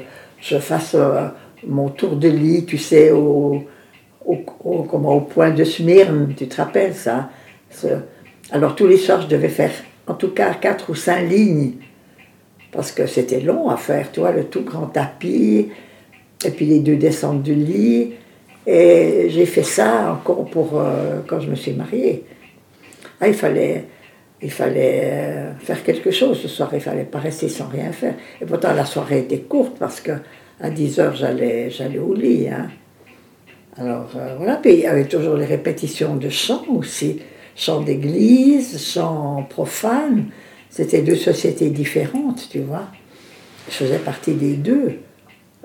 je 0.41 0.57
fasse 0.57 0.95
euh, 0.95 1.27
mon 1.65 1.89
tour 1.89 2.15
de 2.15 2.27
lit, 2.27 2.65
tu 2.65 2.77
sais, 2.77 3.11
au, 3.11 3.63
au, 4.25 4.35
comment, 4.89 5.15
au 5.15 5.21
point 5.21 5.51
de 5.51 5.63
Smyrne, 5.63 6.33
tu 6.35 6.47
te 6.47 6.57
rappelles 6.57 6.95
ça? 6.95 7.29
Alors 8.51 8.75
tous 8.75 8.87
les 8.87 8.97
soirs, 8.97 9.21
je 9.21 9.27
devais 9.27 9.49
faire 9.49 9.71
en 10.07 10.13
tout 10.13 10.29
cas 10.29 10.53
quatre 10.53 10.89
ou 10.89 10.95
cinq 10.95 11.29
lignes, 11.29 11.73
parce 12.71 12.91
que 12.91 13.05
c'était 13.07 13.39
long 13.39 13.69
à 13.69 13.77
faire, 13.77 14.11
tu 14.11 14.19
vois, 14.19 14.31
le 14.31 14.45
tout 14.45 14.63
grand 14.63 14.87
tapis, 14.87 15.69
et 16.45 16.49
puis 16.51 16.65
les 16.65 16.79
deux 16.79 16.97
descentes 16.97 17.43
du 17.43 17.55
lit. 17.55 18.13
Et 18.65 19.27
j'ai 19.29 19.45
fait 19.45 19.63
ça 19.63 20.13
encore 20.13 20.45
pour 20.45 20.79
euh, 20.79 21.19
quand 21.27 21.39
je 21.39 21.49
me 21.49 21.55
suis 21.55 21.73
mariée. 21.73 22.23
Ah, 23.19 23.27
il 23.27 23.33
fallait, 23.33 23.85
il 24.43 24.51
fallait 24.51 25.45
faire 25.59 25.83
quelque 25.83 26.11
chose 26.11 26.39
ce 26.41 26.47
soir, 26.47 26.69
il 26.73 26.81
fallait 26.81 27.03
pas 27.05 27.19
rester 27.19 27.49
sans 27.49 27.67
rien 27.67 27.91
faire. 27.91 28.15
Et 28.41 28.45
pourtant 28.45 28.73
la 28.73 28.85
soirée 28.85 29.19
était 29.19 29.39
courte 29.39 29.77
parce 29.79 30.01
que 30.01 30.11
à 30.59 30.69
10 30.69 30.99
heures 30.99 31.15
j'allais, 31.15 31.69
j'allais 31.69 31.99
au 31.99 32.13
lit. 32.13 32.47
hein. 32.49 32.69
Alors 33.77 34.11
euh, 34.15 34.35
voilà, 34.37 34.57
puis 34.57 34.73
il 34.73 34.79
y 34.81 34.85
avait 34.85 35.05
toujours 35.05 35.35
les 35.35 35.45
répétitions 35.45 36.15
de 36.15 36.29
chants 36.29 36.65
aussi, 36.69 37.21
chants 37.55 37.81
d'église, 37.81 38.79
chants 38.93 39.45
profanes. 39.49 40.25
C'était 40.69 41.01
deux 41.01 41.15
sociétés 41.15 41.69
différentes, 41.69 42.49
tu 42.51 42.59
vois. 42.59 42.87
Je 43.69 43.73
faisais 43.75 43.99
partie 43.99 44.33
des 44.33 44.53
deux 44.55 44.99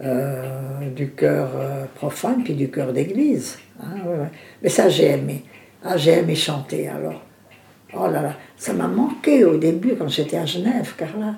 euh, 0.03 0.89
du 0.95 1.11
cœur 1.11 1.51
euh, 1.57 1.85
profane 1.95 2.45
puis 2.45 2.55
du 2.55 2.71
cœur 2.71 2.93
d'église. 2.93 3.59
hein. 3.83 4.29
Mais 4.63 4.69
ça, 4.69 4.89
j'ai 4.89 5.07
aimé. 5.07 5.45
Ah, 5.83 5.97
j'ai 5.97 6.13
aimé 6.13 6.35
chanter 6.35 6.89
alors. 6.89 7.23
Oh 7.95 8.07
là 8.07 8.21
là, 8.23 8.35
ça 8.57 8.73
m'a 8.75 8.87
manqué 8.87 9.45
au 9.45 9.57
début 9.57 9.95
quand 9.97 10.09
j'étais 10.09 10.37
à 10.37 10.45
Genève, 10.45 10.95
Carla. 10.97 11.37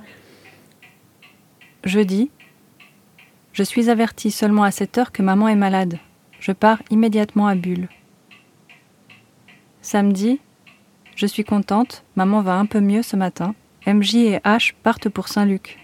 Jeudi. 1.85 2.31
Je 3.53 3.63
suis 3.63 3.89
avertie 3.89 4.31
seulement 4.31 4.65
à 4.65 4.71
cette 4.71 4.99
heure 4.99 5.13
que 5.13 5.23
maman 5.23 5.49
est 5.49 5.57
malade. 5.57 5.99
Je 6.41 6.53
pars 6.53 6.83
immédiatement 6.91 7.47
à 7.47 7.55
Bulle. 7.55 7.89
Samedi. 9.83 10.41
Je 11.17 11.27
suis 11.27 11.45
contente, 11.45 12.03
maman 12.17 12.41
va 12.43 12.55
un 12.57 12.67
peu 12.67 12.81
mieux 12.81 13.03
ce 13.03 13.17
matin. 13.17 13.55
MJ 13.87 14.15
et 14.17 14.37
H 14.39 14.73
partent 14.83 15.09
pour 15.09 15.29
Saint-Luc. 15.29 15.79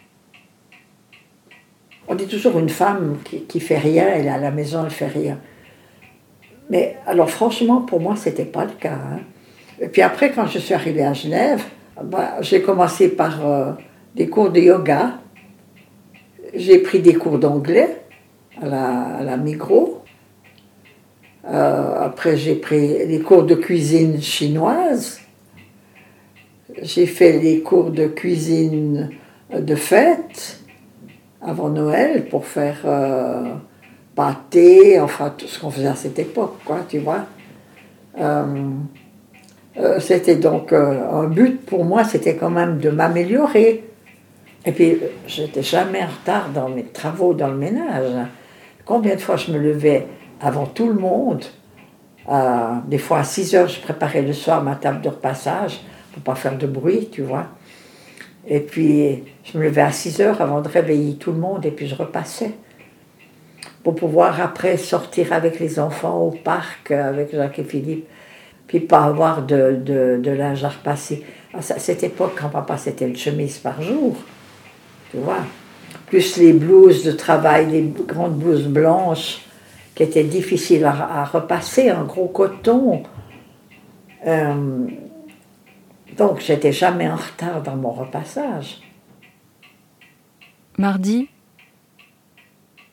On 2.09 2.15
dit 2.15 2.27
toujours 2.27 2.59
une 2.59 2.69
femme 2.69 3.19
qui, 3.25 3.43
qui 3.45 3.61
fait 3.61 3.79
rien, 3.79 4.07
elle 4.09 4.27
est 4.27 4.31
à 4.31 4.39
la 4.39 4.51
maison, 4.51 4.85
elle 4.85 4.91
fait 4.91 5.09
rien. 5.09 5.39
Mais 6.71 6.97
alors 7.07 7.31
franchement, 7.31 7.83
pour 7.83 8.01
moi, 8.01 8.17
c'était 8.17 8.45
pas 8.45 8.65
le 8.65 8.73
cas. 8.73 8.95
hein. 8.95 9.21
Et 9.81 9.89
puis 9.89 10.03
après, 10.03 10.33
quand 10.33 10.47
je 10.47 10.59
suis 10.59 10.75
arrivée 10.75 11.05
à 11.05 11.13
Genève, 11.13 11.63
bah, 12.03 12.37
j'ai 12.41 12.63
commencé 12.63 13.09
par 13.09 13.47
euh, 13.47 13.73
des 14.15 14.29
cours 14.29 14.51
de 14.51 14.61
yoga. 14.61 15.19
J'ai 16.55 16.79
pris 16.79 17.01
des 17.01 17.15
cours 17.15 17.39
d'anglais 17.39 18.03
à 18.61 18.67
la, 19.23 19.37
à. 19.37 20.03
Euh, 21.49 22.05
après, 22.05 22.37
j'ai 22.37 22.55
pris 22.55 23.07
des 23.07 23.21
cours 23.21 23.45
de 23.45 23.55
cuisine 23.55 24.21
chinoise. 24.21 25.21
J'ai 26.83 27.07
fait 27.07 27.39
les 27.39 27.61
cours 27.61 27.91
de 27.91 28.07
cuisine 28.07 29.11
de 29.57 29.75
fête 29.75 30.61
avant 31.41 31.69
Noël 31.69 32.29
pour 32.29 32.47
faire 32.47 32.79
euh, 32.85 33.55
pâté, 34.15 34.99
enfin 35.01 35.33
tout 35.37 35.47
ce 35.47 35.61
qu'on 35.61 35.71
faisait 35.71 35.87
à 35.87 35.95
cette 35.95 36.19
époque, 36.19 36.57
quoi, 36.65 36.81
tu 36.89 36.99
vois. 36.99 37.27
Euh, 38.19 38.45
euh, 39.79 40.01
c'était 40.01 40.37
donc 40.37 40.73
euh, 40.73 41.11
un 41.11 41.25
but 41.25 41.65
pour 41.67 41.85
moi, 41.85 42.05
c'était 42.05 42.37
quand 42.37 42.51
même 42.51 42.79
de 42.79 42.91
m'améliorer. 42.91 43.85
Et 44.65 44.73
puis, 44.73 44.99
j'étais 45.27 45.63
jamais 45.63 46.03
en 46.03 46.07
retard 46.07 46.49
dans 46.49 46.69
mes 46.69 46.85
travaux 46.85 47.35
dans 47.35 47.49
le 47.49 47.57
ménage. 47.57 48.27
Combien 48.85 49.15
de 49.15 49.21
fois 49.21 49.37
je 49.37 49.53
me 49.53 49.59
levais 49.59 50.07
avant 50.41 50.67
tout 50.67 50.89
le 50.89 50.95
monde? 50.95 51.45
Euh, 52.29 52.75
Des 52.87 52.99
fois 52.99 53.19
à 53.19 53.25
6 53.25 53.55
heures, 53.55 53.69
je 53.69 53.81
préparais 53.81 54.23
le 54.23 54.33
soir 54.33 54.63
ma 54.63 54.75
table 54.75 55.03
de 55.03 55.09
repassage 55.09 55.81
pour 56.13 56.23
pas 56.23 56.35
faire 56.35 56.57
de 56.57 56.67
bruit, 56.67 57.09
tu 57.13 57.23
vois. 57.23 57.47
Et 58.49 58.61
puis, 58.61 59.25
je 59.45 59.59
me 59.59 59.65
levais 59.65 59.83
à 59.83 59.93
6 59.93 60.21
heures 60.21 60.41
avant 60.41 60.63
de 60.63 60.69
réveiller 60.69 61.17
tout 61.17 61.33
le 61.33 61.39
monde 61.39 61.67
et 61.67 61.71
puis 61.71 61.87
je 61.87 61.95
repassais. 61.95 62.53
Pour 63.85 63.95
pouvoir 63.95 64.41
après 64.41 64.79
sortir 64.79 65.33
avec 65.33 65.61
les 65.61 65.79
enfants 65.79 66.19
au 66.19 66.31
parc 66.31 66.91
avec 66.91 67.33
Jacques 67.33 67.59
et 67.61 67.65
Philippe. 67.65 68.09
Puis 68.67 68.81
pas 68.81 69.05
avoir 69.05 69.43
de, 69.43 69.81
de, 69.83 70.21
de 70.23 70.31
linge 70.31 70.65
à 70.65 70.71
repasser. 70.71 71.25
À 71.55 71.63
cette 71.63 72.03
époque, 72.03 72.33
quand 72.41 72.49
papa, 72.49 72.77
c'était 72.77 73.09
une 73.09 73.17
chemise 73.17 73.59
par 73.59 73.81
jour. 73.81 74.17
Tu 75.11 75.19
vois. 75.19 75.45
Plus 76.07 76.37
les 76.37 76.53
blouses 76.53 77.05
de 77.05 77.13
travail, 77.13 77.71
les 77.71 77.83
grandes 78.07 78.39
blouses 78.39 78.67
blanches 78.67 79.43
qui 79.95 80.03
étaient 80.03 80.25
difficiles 80.25 80.85
à, 80.85 81.21
à 81.21 81.25
repasser 81.25 81.91
en 81.91 82.05
gros 82.05 82.29
coton. 82.29 83.03
Euh, 84.27 84.87
donc, 86.17 86.41
j'étais 86.41 86.73
jamais 86.73 87.09
en 87.09 87.17
retard 87.17 87.63
dans 87.63 87.77
mon 87.77 87.93
repassage. 87.93 88.81
Mardi. 90.79 91.29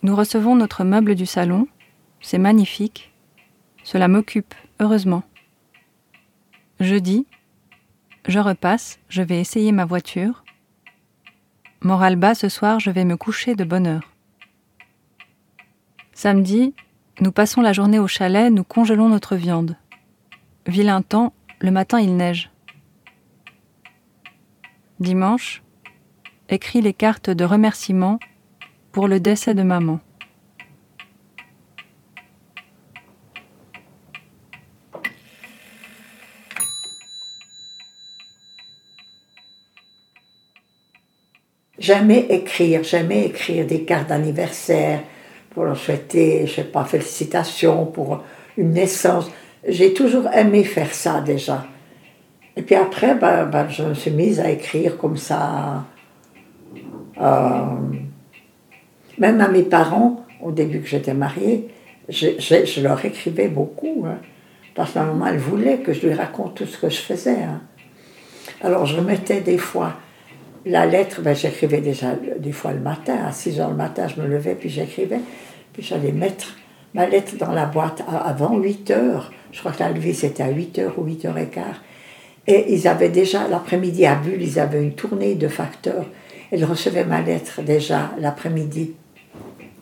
Nous 0.03 0.15
recevons 0.15 0.55
notre 0.55 0.83
meuble 0.83 1.15
du 1.15 1.25
salon. 1.25 1.67
C'est 2.21 2.37
magnifique. 2.37 3.11
Cela 3.83 4.07
m'occupe, 4.07 4.53
heureusement. 4.79 5.23
Jeudi. 6.83 7.25
Je 8.27 8.39
repasse, 8.39 8.99
je 9.07 9.21
vais 9.21 9.39
essayer 9.39 9.71
ma 9.71 9.85
voiture. 9.85 10.43
Moral 11.81 12.17
bas 12.17 12.35
ce 12.35 12.49
soir, 12.49 12.81
je 12.81 12.91
vais 12.91 13.05
me 13.05 13.15
coucher 13.15 13.55
de 13.55 13.63
bonne 13.63 13.87
heure. 13.87 14.11
Samedi, 16.11 16.73
nous 17.21 17.31
passons 17.31 17.61
la 17.61 17.71
journée 17.71 17.99
au 17.99 18.07
chalet, 18.07 18.51
nous 18.51 18.65
congelons 18.65 19.07
notre 19.07 19.37
viande. 19.37 19.77
Vilain 20.67 21.01
temps, 21.01 21.33
le 21.59 21.71
matin 21.71 22.01
il 22.01 22.17
neige. 22.17 22.51
Dimanche, 24.99 25.63
écrit 26.49 26.81
les 26.81 26.93
cartes 26.93 27.29
de 27.29 27.45
remerciement 27.45 28.19
pour 28.91 29.07
le 29.07 29.21
décès 29.21 29.53
de 29.53 29.63
maman. 29.63 30.01
Jamais 41.83 42.27
écrire, 42.29 42.81
jamais 42.81 43.25
écrire 43.25 43.67
des 43.67 43.83
cartes 43.83 44.07
d'anniversaire, 44.07 45.01
pour 45.49 45.65
leur 45.65 45.75
souhaiter, 45.75 46.47
je 46.47 46.53
sais 46.53 46.63
pas, 46.63 46.85
félicitations 46.85 47.87
pour 47.87 48.23
une 48.57 48.71
naissance. 48.71 49.29
J'ai 49.67 49.93
toujours 49.93 50.29
aimé 50.33 50.63
faire 50.63 50.93
ça 50.93 51.19
déjà. 51.19 51.65
Et 52.55 52.61
puis 52.61 52.75
après, 52.75 53.15
ben, 53.15 53.47
ben, 53.47 53.67
je 53.67 53.83
me 53.83 53.93
suis 53.95 54.11
mise 54.11 54.39
à 54.39 54.49
écrire 54.49 54.97
comme 54.97 55.17
ça. 55.17 55.83
Euh, 57.19 57.65
même 59.17 59.41
à 59.41 59.49
mes 59.49 59.63
parents, 59.63 60.25
au 60.41 60.53
début 60.53 60.79
que 60.79 60.87
j'étais 60.87 61.13
mariée, 61.13 61.67
je, 62.07 62.29
je, 62.39 62.79
leur 62.79 63.03
écrivais 63.03 63.49
beaucoup. 63.49 64.05
Hein, 64.07 64.19
parce 64.73 64.93
que 64.93 64.99
ma 64.99 65.05
maman, 65.07 65.27
elle 65.27 65.37
voulait 65.37 65.79
que 65.79 65.91
je 65.91 66.07
lui 66.07 66.13
raconte 66.13 66.55
tout 66.55 66.65
ce 66.65 66.77
que 66.77 66.89
je 66.89 67.01
faisais. 67.01 67.43
Hein. 67.43 67.61
Alors 68.61 68.85
je 68.85 69.01
mettais 69.01 69.41
des 69.41 69.57
fois 69.57 69.97
la 70.65 70.85
lettre, 70.85 71.21
ben, 71.21 71.35
j'écrivais 71.35 71.81
déjà 71.81 72.15
des 72.39 72.51
fois 72.51 72.71
le 72.71 72.79
matin, 72.79 73.17
à 73.25 73.31
6 73.31 73.59
heures 73.59 73.69
le 73.69 73.75
matin, 73.75 74.07
je 74.07 74.21
me 74.21 74.27
levais, 74.27 74.55
puis 74.55 74.69
j'écrivais. 74.69 75.19
Puis 75.73 75.83
j'allais 75.83 76.11
mettre 76.11 76.55
ma 76.93 77.07
lettre 77.07 77.35
dans 77.37 77.51
la 77.51 77.65
boîte 77.65 78.03
avant 78.07 78.57
8 78.57 78.91
heures. 78.91 79.31
Je 79.51 79.59
crois 79.59 79.71
que 79.71 79.79
la 79.79 79.91
levée 79.91 80.13
c'était 80.13 80.43
à 80.43 80.49
8 80.49 80.79
heures 80.79 80.99
ou 80.99 81.05
8 81.05 81.25
heures 81.25 81.37
et 81.37 81.47
quart. 81.47 81.81
Et 82.45 82.73
ils 82.73 82.87
avaient 82.87 83.09
déjà, 83.09 83.47
l'après-midi 83.47 84.05
à 84.05 84.15
Bulle, 84.15 84.41
ils 84.41 84.59
avaient 84.59 84.83
une 84.83 84.93
tournée 84.93 85.35
de 85.35 85.47
facteurs. 85.47 86.05
Ils 86.51 86.65
recevaient 86.65 87.05
ma 87.05 87.21
lettre 87.21 87.61
déjà 87.61 88.11
l'après-midi. 88.19 88.93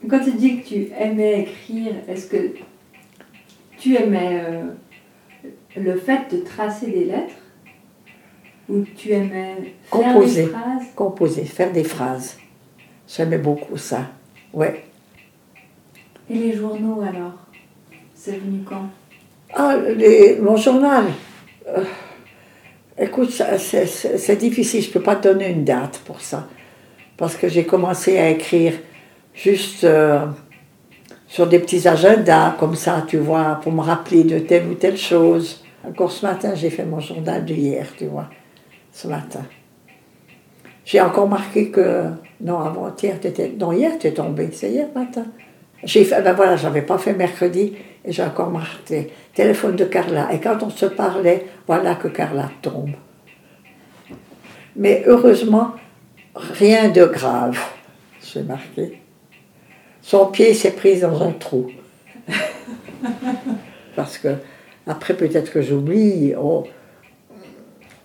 Quand 0.08 0.20
tu 0.20 0.32
dis 0.32 0.60
que 0.60 0.68
tu 0.68 0.88
aimais 0.98 1.42
écrire, 1.42 1.92
est-ce 2.08 2.26
que 2.26 2.54
tu 3.78 3.96
aimais 3.96 4.42
euh, 4.44 4.62
le 5.76 5.96
fait 5.96 6.32
de 6.32 6.38
tracer 6.38 6.86
des 6.86 7.04
lettres? 7.04 7.34
Ou 8.68 8.82
tu 8.96 9.10
aimais 9.10 9.74
faire 9.90 9.90
composer, 9.90 10.42
des 10.44 10.48
phrases 10.48 10.82
Composer, 10.94 11.44
faire 11.44 11.72
des 11.72 11.84
phrases. 11.84 12.36
J'aimais 13.08 13.38
beaucoup 13.38 13.76
ça, 13.76 14.06
ouais. 14.52 14.84
Et 16.30 16.34
les 16.34 16.52
journaux 16.56 17.02
alors 17.02 17.34
C'est 18.14 18.38
venu 18.38 18.62
quand? 18.64 18.88
Ah, 19.54 19.76
mon 20.40 20.56
journal 20.56 21.04
euh, 21.68 21.84
Écoute, 22.98 23.30
c'est 23.30 24.36
difficile, 24.36 24.82
je 24.82 24.88
ne 24.88 24.92
peux 24.92 25.02
pas 25.02 25.16
donner 25.16 25.48
une 25.48 25.64
date 25.64 25.98
pour 26.04 26.20
ça. 26.20 26.46
Parce 27.16 27.36
que 27.36 27.48
j'ai 27.48 27.64
commencé 27.64 28.18
à 28.18 28.30
écrire 28.30 28.74
juste 29.34 29.84
euh, 29.84 30.26
sur 31.26 31.46
des 31.46 31.58
petits 31.58 31.88
agendas, 31.88 32.54
comme 32.58 32.74
ça, 32.74 33.04
tu 33.06 33.16
vois, 33.16 33.58
pour 33.62 33.72
me 33.72 33.80
rappeler 33.80 34.24
de 34.24 34.38
telle 34.38 34.66
ou 34.68 34.74
telle 34.74 34.98
chose. 34.98 35.64
Encore 35.86 36.12
ce 36.12 36.24
matin, 36.24 36.54
j'ai 36.54 36.70
fait 36.70 36.84
mon 36.84 37.00
journal 37.00 37.44
d'hier, 37.44 37.86
tu 37.96 38.06
vois, 38.06 38.28
ce 38.92 39.08
matin. 39.08 39.44
J'ai 40.84 41.00
encore 41.00 41.28
marqué 41.28 41.70
que, 41.70 42.04
non, 42.40 42.60
avant-hier, 42.60 43.16
non, 43.58 43.72
hier, 43.72 43.98
tu 43.98 44.06
es 44.08 44.12
tombé, 44.12 44.50
c'est 44.52 44.70
hier 44.70 44.88
matin. 44.94 45.26
J'ai 45.84 46.04
ben 46.04 46.32
voilà, 46.32 46.56
j'avais 46.56 46.82
pas 46.82 46.98
fait 46.98 47.12
mercredi, 47.12 47.72
et 48.04 48.12
j'ai 48.12 48.22
encore 48.22 48.50
marqué 48.50 49.10
téléphone 49.34 49.76
de 49.76 49.84
Carla. 49.84 50.32
Et 50.32 50.40
quand 50.40 50.62
on 50.62 50.70
se 50.70 50.86
parlait, 50.86 51.46
voilà 51.66 51.94
que 51.94 52.08
Carla 52.08 52.50
tombe. 52.60 52.94
Mais 54.76 55.02
heureusement, 55.06 55.72
rien 56.34 56.88
de 56.88 57.04
grave, 57.04 57.58
j'ai 58.22 58.42
marqué. 58.42 59.00
Son 60.00 60.26
pied 60.26 60.54
s'est 60.54 60.72
pris 60.72 61.00
dans 61.00 61.22
un 61.22 61.32
trou. 61.32 61.70
Parce 63.96 64.18
que, 64.18 64.36
après, 64.86 65.14
peut-être 65.14 65.52
que 65.52 65.62
j'oublie. 65.62 66.34
Oh, 66.40 66.64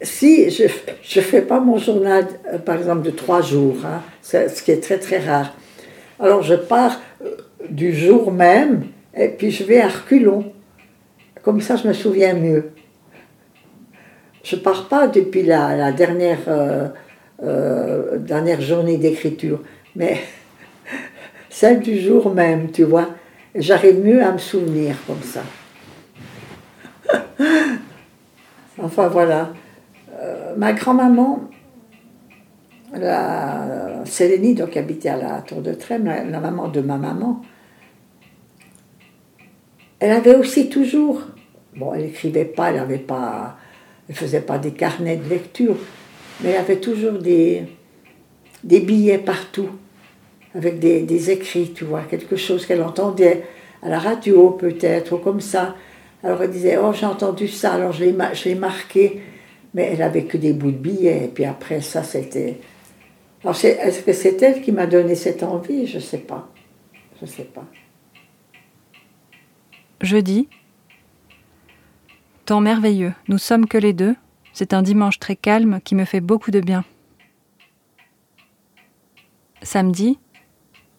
si 0.01 0.49
je 0.49 0.63
ne 0.63 1.23
fais 1.23 1.41
pas 1.41 1.59
mon 1.59 1.77
journal, 1.77 2.27
euh, 2.53 2.57
par 2.59 2.77
exemple, 2.77 3.01
de 3.01 3.11
trois 3.11 3.41
jours, 3.41 3.77
hein, 3.85 4.01
ce 4.21 4.61
qui 4.61 4.71
est 4.71 4.81
très 4.81 4.99
très 4.99 5.19
rare, 5.19 5.53
alors 6.19 6.41
je 6.41 6.55
pars 6.55 6.99
euh, 7.23 7.35
du 7.69 7.93
jour 7.93 8.31
même 8.31 8.87
et 9.15 9.27
puis 9.29 9.51
je 9.51 9.63
vais 9.63 9.81
à 9.81 9.87
reculons. 9.87 10.51
Comme 11.43 11.61
ça, 11.61 11.75
je 11.75 11.87
me 11.87 11.93
souviens 11.93 12.33
mieux. 12.33 12.71
Je 14.43 14.55
pars 14.55 14.87
pas 14.87 15.07
depuis 15.07 15.43
la, 15.43 15.91
dernière, 15.91 16.39
euh, 16.47 16.87
euh, 17.43 18.17
dernière 18.17 18.61
journée 18.61 18.97
d'écriture, 18.97 19.61
mais 19.95 20.21
celle 21.49 21.79
du 21.81 21.99
jour 21.99 22.33
même, 22.33 22.71
tu 22.71 22.83
vois. 22.83 23.09
J'arrive 23.55 24.03
mieux 24.03 24.23
à 24.23 24.31
me 24.31 24.37
souvenir 24.37 24.95
comme 25.05 25.21
ça. 25.21 25.41
enfin 28.81 29.07
voilà. 29.07 29.53
Euh, 30.19 30.55
ma 30.55 30.73
grand-maman, 30.73 31.41
la 32.93 34.03
Sélénie, 34.05 34.55
donc 34.55 34.75
habitait 34.75 35.09
à 35.09 35.17
la 35.17 35.41
Tour 35.41 35.61
de 35.61 35.73
Trême, 35.73 36.05
la 36.05 36.39
maman 36.39 36.69
de 36.69 36.81
ma 36.81 36.97
maman, 36.97 37.41
elle 39.99 40.11
avait 40.11 40.35
aussi 40.35 40.69
toujours, 40.69 41.21
bon, 41.75 41.93
elle 41.93 42.03
n'écrivait 42.03 42.45
pas, 42.45 42.71
elle 42.71 42.79
avait 42.79 42.97
pas, 42.97 43.57
elle 44.09 44.15
faisait 44.15 44.41
pas 44.41 44.57
des 44.57 44.71
carnets 44.71 45.17
de 45.17 45.29
lecture, 45.29 45.75
mais 46.41 46.51
elle 46.51 46.61
avait 46.61 46.77
toujours 46.79 47.19
des, 47.19 47.63
des 48.63 48.79
billets 48.79 49.17
partout, 49.19 49.69
avec 50.55 50.79
des, 50.79 51.01
des 51.01 51.29
écrits, 51.29 51.73
tu 51.73 51.83
vois, 51.83 52.01
quelque 52.03 52.35
chose 52.35 52.65
qu'elle 52.65 52.81
entendait 52.81 53.43
à 53.83 53.89
la 53.89 53.99
radio 53.99 54.51
peut-être, 54.51 55.13
ou 55.13 55.17
comme 55.17 55.41
ça. 55.41 55.75
Alors 56.23 56.41
elle 56.41 56.51
disait, 56.51 56.77
oh 56.77 56.91
j'ai 56.93 57.05
entendu 57.05 57.47
ça, 57.47 57.73
alors 57.73 57.91
je 57.91 58.05
l'ai 58.05 58.55
marqué, 58.55 59.21
mais 59.73 59.83
elle 59.93 60.01
avait 60.01 60.25
que 60.25 60.37
des 60.37 60.53
bouts 60.53 60.71
de 60.71 60.77
billets, 60.77 61.25
et 61.25 61.27
puis 61.27 61.45
après 61.45 61.81
ça 61.81 62.03
c'était... 62.03 62.59
Alors 63.43 63.55
est-ce 63.63 64.01
que 64.01 64.13
c'est 64.13 64.41
elle 64.41 64.61
qui 64.61 64.71
m'a 64.71 64.87
donné 64.87 65.15
cette 65.15 65.43
envie? 65.43 65.85
Je 65.85 65.97
ne 65.97 66.01
sais 66.01 66.17
pas. 66.17 66.49
Je 67.19 67.25
ne 67.25 67.29
sais 67.29 67.43
pas. 67.43 67.65
Jeudi. 70.01 70.47
Temps 72.45 72.61
merveilleux, 72.61 73.13
nous 73.27 73.37
sommes 73.37 73.67
que 73.67 73.77
les 73.77 73.93
deux. 73.93 74.15
C'est 74.53 74.73
un 74.73 74.81
dimanche 74.81 75.19
très 75.19 75.35
calme 75.35 75.79
qui 75.83 75.93
me 75.95 76.05
fait 76.05 76.21
beaucoup 76.21 76.49
de 76.49 76.59
bien. 76.59 76.83
Samedi. 79.61 80.17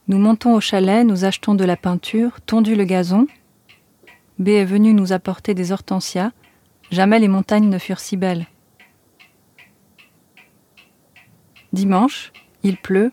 Nous 0.07 0.19
montons 0.19 0.55
au 0.55 0.61
chalet, 0.61 1.05
nous 1.05 1.25
achetons 1.25 1.55
de 1.55 1.65
la 1.65 1.77
peinture, 1.77 2.41
tondu 2.41 2.75
le 2.75 2.85
gazon. 2.85 3.27
B 4.39 4.49
est 4.49 4.65
venu 4.65 4.95
nous 4.95 5.13
apporter 5.13 5.55
des 5.55 5.73
hortensias. 5.73 6.31
Jamais 6.91 7.19
les 7.19 7.29
montagnes 7.29 7.69
ne 7.69 7.79
furent 7.79 8.01
si 8.01 8.17
belles. 8.17 8.47
Dimanche, 11.73 12.33
il 12.63 12.77
pleut. 12.77 13.13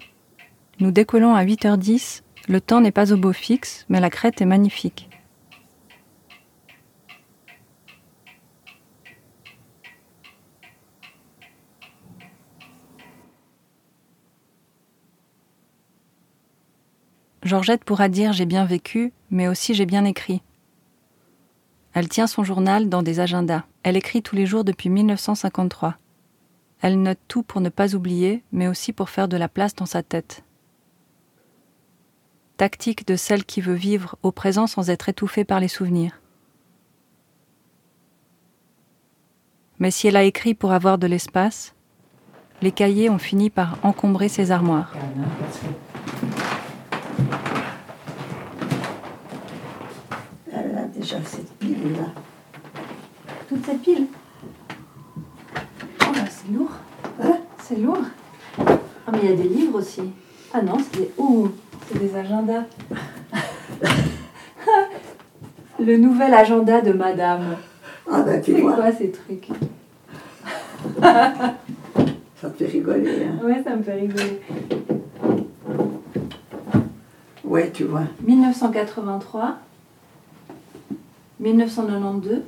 Nous 0.80 0.92
décollons 0.92 1.36
à 1.36 1.44
8h10. 1.44 2.22
Le 2.48 2.62
temps 2.62 2.80
n'est 2.80 2.92
pas 2.92 3.12
au 3.12 3.18
beau 3.18 3.34
fixe, 3.34 3.86
mais 3.90 4.00
la 4.00 4.10
crête 4.10 4.42
est 4.42 4.46
magnifique. 4.46 5.10
Georgette 17.44 17.84
pourra 17.84 18.10
dire 18.10 18.34
j'ai 18.34 18.48
bien 18.48 18.66
vécu, 18.66 19.14
mais 19.30 19.48
aussi 19.48 19.76
j'ai 19.76 19.86
bien 19.86 20.04
écrit. 20.04 20.42
Elle 21.94 22.10
tient 22.10 22.28
son 22.28 22.44
journal 22.44 22.90
dans 22.90 23.04
des 23.04 23.20
agendas. 23.20 23.64
Elle 23.84 23.98
écrit 23.98 24.24
tous 24.24 24.36
les 24.36 24.46
jours 24.46 24.64
depuis 24.64 24.90
1953. 24.90 25.96
Elle 26.86 27.02
note 27.02 27.18
tout 27.28 27.42
pour 27.42 27.62
ne 27.62 27.70
pas 27.70 27.96
oublier, 27.96 28.44
mais 28.52 28.68
aussi 28.68 28.94
pour 28.94 29.10
faire 29.10 29.28
de 29.28 29.38
la 29.38 29.48
place 29.48 29.74
dans 29.74 29.88
sa 29.88 30.04
tête. 30.04 30.44
Tactique 32.58 33.08
de 33.08 33.16
celle 33.16 33.44
qui 33.44 33.60
veut 33.60 33.74
vivre 33.74 34.20
au 34.22 34.32
présent 34.32 34.68
sans 34.68 34.92
être 34.92 35.10
étouffée 35.10 35.46
par 35.46 35.60
les 35.60 35.68
souvenirs. 35.68 36.22
Mais 39.80 39.90
si 39.90 40.08
elle 40.08 40.16
a 40.16 40.26
écrit 40.26 40.54
pour 40.54 40.74
avoir 40.74 41.00
de 41.00 41.08
l'espace, 41.08 41.74
les 42.62 42.72
cahiers 42.72 43.10
ont 43.10 43.18
fini 43.18 43.50
par 43.50 43.80
encombrer 43.82 44.30
ses 44.30 44.52
armoires. 44.52 44.94
déjà 50.94 51.18
cette 51.26 51.52
pile-là. 51.58 52.14
Toute 53.50 53.66
cette 53.66 53.82
pile? 53.82 54.06
C'est 56.46 56.54
lourd. 56.54 56.72
Hein 57.22 57.38
C'est 57.60 57.78
lourd. 57.78 57.98
Ah 58.60 59.12
mais 59.12 59.20
il 59.24 59.30
y 59.30 59.34
a 59.34 59.36
des 59.36 59.50
livres 59.50 59.80
aussi. 59.80 60.02
Ah 60.54 60.62
non, 60.62 60.78
c'est 60.80 61.00
des... 61.00 61.12
Ouh, 61.18 61.50
c'est 61.88 62.00
des 62.00 62.16
agendas. 62.16 62.64
Le 65.80 65.98
nouvel 65.98 66.34
agenda 66.34 66.82
de 66.82 66.94
madame. 66.94 67.58
Ah 68.10 68.22
bah 68.22 68.40
tu 68.40 68.54
C'est 68.54 68.62
vois, 68.62 68.74
quoi 68.76 68.92
ces 68.92 69.12
trucs 69.12 69.48
ça 71.02 72.50
te 72.50 72.64
fait 72.64 72.72
rigoler. 72.72 73.26
Hein. 73.26 73.44
Ouais, 73.44 73.62
ça 73.64 73.76
me 73.76 73.82
fait 73.84 73.96
rigoler. 73.96 74.40
Ouais, 77.44 77.72
tu 77.74 77.84
vois. 77.86 78.04
1983, 78.22 79.58
1992, 81.40 82.34
euh, 82.34 82.40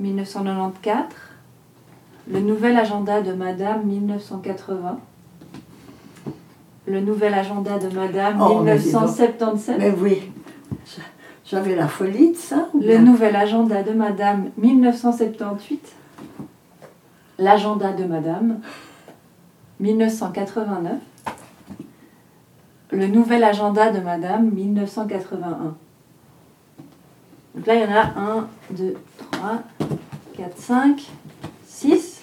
1994, 0.00 1.06
le 2.30 2.40
nouvel 2.40 2.76
agenda 2.76 3.22
de 3.22 3.32
Madame 3.32 3.84
1980, 3.84 4.98
Le 6.86 7.00
nouvel 7.00 7.34
agenda 7.34 7.78
de 7.78 7.88
Madame, 7.94 8.40
Oh, 8.40 8.62
mais 8.62 8.76
dis 8.76 8.90
donc. 8.90 9.02
1977. 9.02 9.76
Mais 9.78 9.90
oui, 9.96 10.32
j'avais 11.44 11.76
la 11.76 11.86
folie 11.86 12.32
de 12.32 12.36
ça. 12.36 12.68
Le 12.74 12.98
nouvel 12.98 13.36
agenda 13.36 13.82
de 13.82 13.92
Madame, 13.92 14.50
1978. 14.56 15.92
L'agenda 17.38 17.92
de 17.92 18.04
Madame, 18.04 18.60
1989. 19.78 20.94
Le 22.92 23.06
nouvel 23.06 23.44
agenda 23.44 23.90
de 23.92 24.00
Madame, 24.00 24.50
1981. 24.50 25.74
Donc 27.54 27.66
là, 27.66 27.74
il 27.74 27.80
y 27.82 27.84
en 27.84 27.92
a 27.92 28.02
1, 28.02 28.48
2, 28.70 28.94
3, 29.32 29.62
4, 30.40 30.56
5, 30.58 31.02
6, 31.68 32.20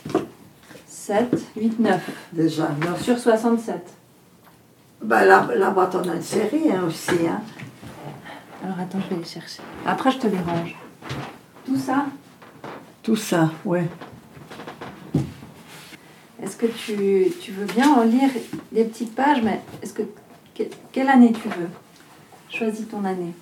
7, 0.87 1.35
8, 1.55 1.79
9. 1.79 2.09
Déjà, 2.33 2.69
non. 2.83 2.97
Sur 2.99 3.19
67. 3.19 3.75
Bah, 5.03 5.23
là, 5.23 5.47
là-bas, 5.55 5.85
t'en 5.85 6.01
as 6.09 6.15
une 6.15 6.21
série 6.23 6.71
hein, 6.71 6.85
aussi. 6.87 7.11
Hein. 7.29 7.41
Alors 8.63 8.79
attends, 8.79 8.97
je 9.07 9.13
vais 9.13 9.21
les 9.21 9.27
chercher. 9.27 9.61
Après, 9.85 10.09
je 10.09 10.17
te 10.17 10.25
les 10.25 10.39
range. 10.39 10.75
Tout 11.63 11.77
ça, 11.77 12.07
Tout 13.03 13.15
ça, 13.15 13.51
ouais. 13.65 13.87
Est-ce 16.41 16.57
que 16.57 16.65
tu, 16.65 17.31
tu 17.39 17.51
veux 17.51 17.65
bien 17.65 17.93
en 17.93 18.03
lire 18.03 18.29
des 18.71 18.83
petites 18.85 19.13
pages 19.13 19.43
Mais 19.43 19.61
est-ce 19.83 19.93
que- 19.93 20.01
quelle 20.91 21.09
année 21.09 21.33
tu 21.33 21.49
veux? 21.49 21.69
Choisis 22.49 22.87
ton 22.89 23.05
année. 23.05 23.33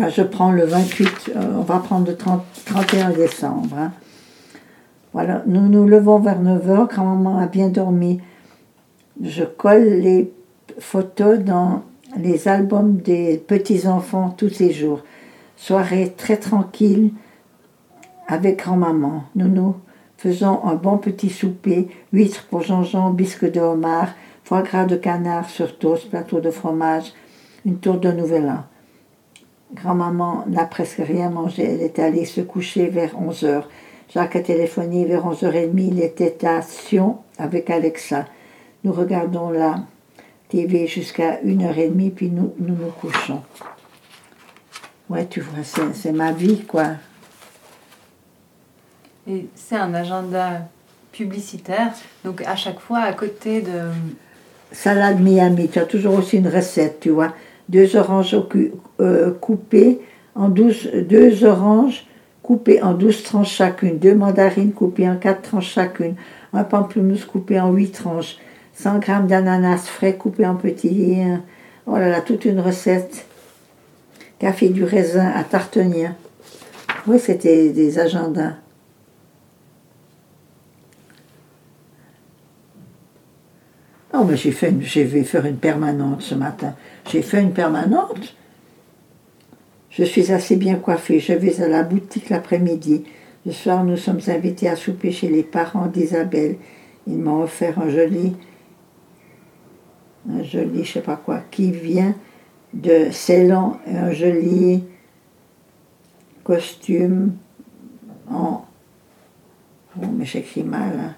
Bah, 0.00 0.08
je 0.08 0.22
prends 0.22 0.50
le 0.50 0.64
28, 0.64 1.32
euh, 1.36 1.56
on 1.58 1.60
va 1.60 1.78
prendre 1.78 2.06
le 2.06 2.16
30 2.16 2.42
31 2.64 3.10
décembre. 3.10 3.76
hein. 3.76 3.92
Voilà, 5.12 5.42
nous 5.46 5.68
nous 5.68 5.86
levons 5.86 6.18
vers 6.20 6.40
9h, 6.40 6.88
quand 6.94 7.04
maman 7.04 7.36
a 7.36 7.46
bien 7.46 7.68
dormi. 7.68 8.18
Je 9.22 9.44
colle 9.44 9.84
les 9.84 10.32
photos 10.78 11.40
dans 11.40 11.82
les 12.16 12.48
albums 12.48 12.96
des 12.96 13.36
petits-enfants 13.36 14.30
tous 14.34 14.48
ces 14.48 14.72
jours. 14.72 15.00
Soirée 15.58 16.14
très 16.16 16.38
tranquille 16.38 17.12
avec 18.26 18.60
grand-maman. 18.60 19.24
Nous 19.36 19.48
nous 19.48 19.76
faisons 20.16 20.64
un 20.64 20.76
bon 20.76 20.96
petit 20.96 21.28
souper, 21.28 21.88
huîtres 22.14 22.46
pour 22.48 22.62
Jean-Jean, 22.62 23.10
bisque 23.10 23.52
de 23.52 23.60
homard, 23.60 24.08
foie 24.44 24.62
gras 24.62 24.86
de 24.86 24.96
canard 24.96 25.50
sur 25.50 25.78
toast, 25.78 26.08
plateau 26.08 26.40
de 26.40 26.50
fromage, 26.50 27.12
une 27.66 27.76
tour 27.76 27.98
de 27.98 28.10
nouvel 28.10 28.48
an. 28.48 28.64
Grand-maman 29.74 30.44
n'a 30.48 30.64
presque 30.64 30.98
rien 30.98 31.30
mangé. 31.30 31.64
Elle 31.64 31.82
est 31.82 31.98
allée 31.98 32.24
se 32.24 32.40
coucher 32.40 32.88
vers 32.88 33.20
11 33.20 33.44
heures. 33.44 33.68
Jacques 34.12 34.36
a 34.36 34.40
téléphoné 34.40 35.04
vers 35.04 35.24
11h30. 35.24 35.70
Il 35.78 36.00
était 36.00 36.44
à 36.44 36.62
Sion 36.62 37.18
avec 37.38 37.70
Alexa. 37.70 38.26
Nous 38.82 38.92
regardons 38.92 39.50
la 39.50 39.76
TV 40.48 40.86
jusqu'à 40.88 41.36
1h30, 41.42 42.10
puis 42.10 42.30
nous 42.30 42.52
nous, 42.58 42.74
nous 42.74 42.90
couchons. 42.90 43.42
Ouais, 45.08 45.26
tu 45.26 45.40
vois, 45.40 45.62
c'est 45.62 45.94
c'est 45.94 46.12
ma 46.12 46.32
vie, 46.32 46.64
quoi. 46.64 46.86
Et 49.28 49.46
c'est 49.54 49.76
un 49.76 49.94
agenda 49.94 50.68
publicitaire. 51.12 51.92
Donc 52.24 52.42
à 52.42 52.56
chaque 52.56 52.80
fois, 52.80 53.00
à 53.00 53.12
côté 53.12 53.62
de. 53.62 53.90
Salade 54.72 55.20
Miami, 55.20 55.68
tu 55.68 55.80
as 55.80 55.84
toujours 55.84 56.14
aussi 56.14 56.36
une 56.36 56.48
recette, 56.48 57.00
tu 57.00 57.10
vois. 57.10 57.34
Deux 57.70 57.94
oranges 57.94 58.36
euh, 59.00 59.30
coupées 59.40 60.00
en 60.34 60.48
12, 60.48 60.90
deux 61.08 61.44
oranges 61.44 62.04
coupées 62.42 62.82
en 62.82 62.94
12 62.94 63.22
tranches 63.22 63.54
chacune, 63.54 63.98
deux 63.98 64.16
mandarines 64.16 64.72
coupées 64.72 65.08
en 65.08 65.14
4 65.14 65.40
tranches 65.40 65.72
chacune, 65.72 66.16
un 66.52 66.64
pamplemousse 66.64 67.24
coupé 67.24 67.60
en 67.60 67.70
8 67.70 67.92
tranches, 67.92 68.38
100 68.74 69.02
g 69.02 69.12
d'ananas 69.28 69.86
frais 69.86 70.16
coupés 70.16 70.46
en 70.46 70.56
petits. 70.56 71.18
Oh 71.86 71.96
là 71.96 72.08
là, 72.08 72.20
toute 72.20 72.44
une 72.44 72.58
recette. 72.58 73.24
Café 74.40 74.68
du 74.70 74.82
raisin 74.82 75.30
à 75.32 75.44
tartenier. 75.44 76.08
Oui, 77.06 77.20
c'était 77.20 77.68
des 77.68 77.98
agendas. 78.00 78.54
Oh, 84.20 84.24
mais 84.24 84.36
j'ai 84.36 84.52
fait 84.52 84.70
faire 85.24 85.46
une 85.46 85.56
permanente 85.56 86.20
ce 86.20 86.34
matin. 86.34 86.74
J'ai 87.10 87.22
fait 87.22 87.40
une 87.40 87.54
permanente. 87.54 88.34
Je 89.88 90.04
suis 90.04 90.30
assez 90.30 90.56
bien 90.56 90.76
coiffée. 90.76 91.20
Je 91.20 91.32
vais 91.32 91.62
à 91.62 91.68
la 91.68 91.82
boutique 91.82 92.28
l'après-midi. 92.28 93.04
Le 93.46 93.52
soir, 93.52 93.82
nous 93.82 93.96
sommes 93.96 94.20
invités 94.28 94.68
à 94.68 94.76
souper 94.76 95.10
chez 95.10 95.28
les 95.28 95.42
parents 95.42 95.86
d'Isabelle. 95.86 96.56
Ils 97.06 97.16
m'ont 97.16 97.40
offert 97.44 97.78
un 97.78 97.88
joli, 97.88 98.36
un 100.30 100.42
joli, 100.42 100.84
je 100.84 100.92
sais 100.92 101.00
pas 101.00 101.16
quoi, 101.16 101.40
qui 101.50 101.70
vient 101.70 102.14
de 102.74 103.10
Ceylan, 103.10 103.78
un 103.86 104.12
joli 104.12 104.84
costume 106.44 107.36
en. 108.30 108.66
Oh, 109.96 110.06
mais 110.12 110.26
j'écris 110.26 110.62
mal. 110.62 110.92
hein. 111.00 111.14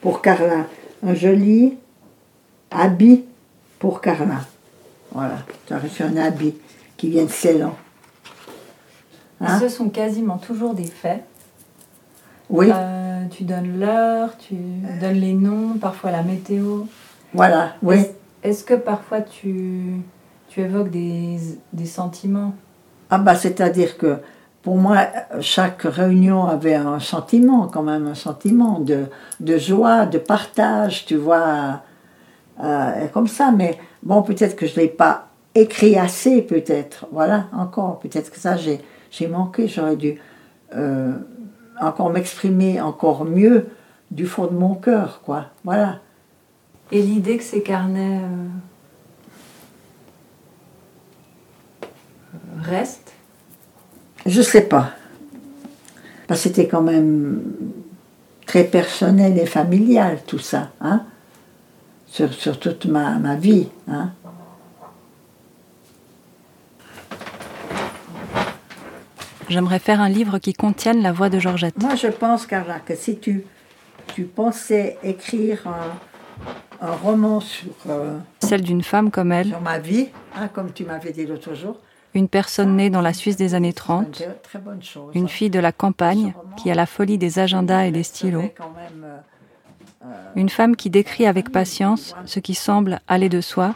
Pour 0.00 0.20
Carla, 0.20 0.66
un 1.04 1.14
joli 1.14 1.76
habit 2.70 3.24
pour 3.78 4.00
Carla. 4.00 4.40
Voilà, 5.12 5.36
tu 5.66 5.72
as 5.74 5.78
reçu 5.78 6.02
un 6.02 6.16
habit 6.16 6.54
qui 6.96 7.10
vient 7.10 7.24
de 7.24 7.30
Ceylan. 7.30 7.74
Hein 9.40 9.58
Ce 9.60 9.68
sont 9.68 9.88
quasiment 9.90 10.38
toujours 10.38 10.74
des 10.74 10.86
faits. 10.86 11.22
Oui, 12.50 12.70
Euh, 12.72 13.24
tu 13.30 13.44
donnes 13.44 13.78
l'heure, 13.78 14.36
tu 14.38 14.54
donnes 15.00 15.14
les 15.20 15.32
noms, 15.32 15.74
parfois 15.80 16.10
la 16.10 16.22
météo. 16.22 16.82
voilà, 17.32 17.74
oui. 17.82 18.06
Est-ce 18.42 18.62
que 18.64 18.74
parfois 18.74 19.22
tu, 19.22 19.94
tu 20.48 20.60
évoques 20.60 20.90
des, 20.90 21.38
des 21.72 21.86
sentiments? 21.86 22.54
Ah 23.10 23.18
bah 23.18 23.34
c'est-à-dire 23.34 23.96
que 23.96 24.18
pour 24.64 24.78
moi, 24.78 25.08
chaque 25.42 25.82
réunion 25.82 26.46
avait 26.46 26.74
un 26.74 26.98
sentiment, 26.98 27.68
quand 27.68 27.82
même, 27.82 28.06
un 28.06 28.14
sentiment 28.14 28.80
de, 28.80 29.04
de 29.40 29.58
joie, 29.58 30.06
de 30.06 30.16
partage, 30.16 31.04
tu 31.04 31.16
vois, 31.16 31.82
euh, 32.62 33.06
comme 33.08 33.26
ça. 33.26 33.52
Mais 33.52 33.78
bon, 34.02 34.22
peut-être 34.22 34.56
que 34.56 34.66
je 34.66 34.74
ne 34.76 34.80
l'ai 34.80 34.88
pas 34.88 35.28
écrit 35.54 35.98
assez, 35.98 36.40
peut-être. 36.40 37.06
Voilà, 37.12 37.44
encore, 37.52 37.98
peut-être 37.98 38.30
que 38.30 38.38
ça, 38.38 38.56
j'ai, 38.56 38.80
manqué. 39.28 39.68
J'aurais 39.68 39.96
dû 39.96 40.18
euh, 40.74 41.12
encore 41.78 42.08
m'exprimer 42.08 42.80
encore 42.80 43.26
mieux 43.26 43.66
du 44.10 44.24
fond 44.26 44.46
de 44.46 44.54
mon 44.54 44.76
cœur, 44.76 45.20
quoi. 45.26 45.44
Voilà. 45.62 46.00
Et 46.90 47.02
l'idée 47.02 47.36
que 47.36 47.44
ces 47.44 47.62
carnets 47.62 48.22
euh, 51.82 51.88
restent 52.62 53.13
Je 54.26 54.42
sais 54.42 54.62
pas. 54.62 54.92
Parce 56.26 56.40
que 56.40 56.48
c'était 56.48 56.68
quand 56.68 56.82
même 56.82 57.42
très 58.46 58.64
personnel 58.64 59.38
et 59.38 59.46
familial 59.46 60.18
tout 60.26 60.38
ça, 60.38 60.70
hein 60.80 61.04
sur, 62.06 62.32
sur 62.32 62.60
toute 62.60 62.86
ma, 62.86 63.18
ma 63.18 63.34
vie. 63.36 63.68
Hein 63.88 64.12
J'aimerais 69.48 69.78
faire 69.78 70.00
un 70.00 70.08
livre 70.08 70.38
qui 70.38 70.54
contienne 70.54 71.02
la 71.02 71.12
voix 71.12 71.28
de 71.28 71.38
Georgette. 71.38 71.74
Moi, 71.82 71.96
je 71.96 72.06
pense, 72.06 72.46
Carla, 72.46 72.80
que 72.80 72.94
si 72.94 73.18
tu, 73.18 73.44
tu 74.14 74.24
pensais 74.24 74.96
écrire 75.02 75.66
un, 75.66 76.86
un 76.86 76.92
roman 76.92 77.40
sur, 77.40 77.72
euh, 77.88 78.18
Celle 78.40 78.62
d'une 78.62 78.82
femme 78.82 79.10
comme 79.10 79.32
elle, 79.32 79.48
sur 79.48 79.60
ma 79.60 79.78
vie, 79.78 80.08
hein, 80.36 80.48
comme 80.48 80.72
tu 80.72 80.84
m'avais 80.84 81.12
dit 81.12 81.26
l'autre 81.26 81.54
jour, 81.54 81.78
une 82.14 82.28
personne 82.28 82.76
née 82.76 82.90
dans 82.90 83.00
la 83.00 83.12
Suisse 83.12 83.36
des 83.36 83.54
années 83.54 83.70
c'est 83.70 83.74
30, 83.74 84.22
une 85.14 85.28
fille 85.28 85.50
de 85.50 85.58
la 85.58 85.72
campagne 85.72 86.32
qui 86.56 86.70
a 86.70 86.74
la 86.74 86.86
folie 86.86 87.18
des 87.18 87.38
agendas 87.38 87.86
et 87.86 87.90
des 87.90 88.04
stylos, 88.04 88.52
une 90.36 90.48
femme 90.48 90.76
qui 90.76 90.90
décrit 90.90 91.26
avec 91.26 91.50
patience 91.50 92.14
ce 92.24 92.40
qui 92.40 92.54
semble 92.54 93.00
aller 93.08 93.28
de 93.28 93.40
soi. 93.40 93.74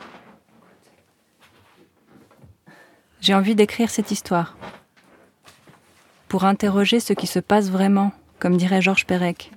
J'ai 3.20 3.35
envie 3.35 3.55
d'écrire 3.55 3.90
cette 3.90 4.12
histoire 4.12 4.57
pour 6.29 6.44
interroger 6.44 7.01
ce 7.01 7.14
qui 7.14 7.27
se 7.27 7.40
passe 7.40 7.70
vraiment, 7.70 8.12
comme 8.38 8.57
dirait 8.57 8.83
Georges 8.83 9.07
Perec, 9.07 9.51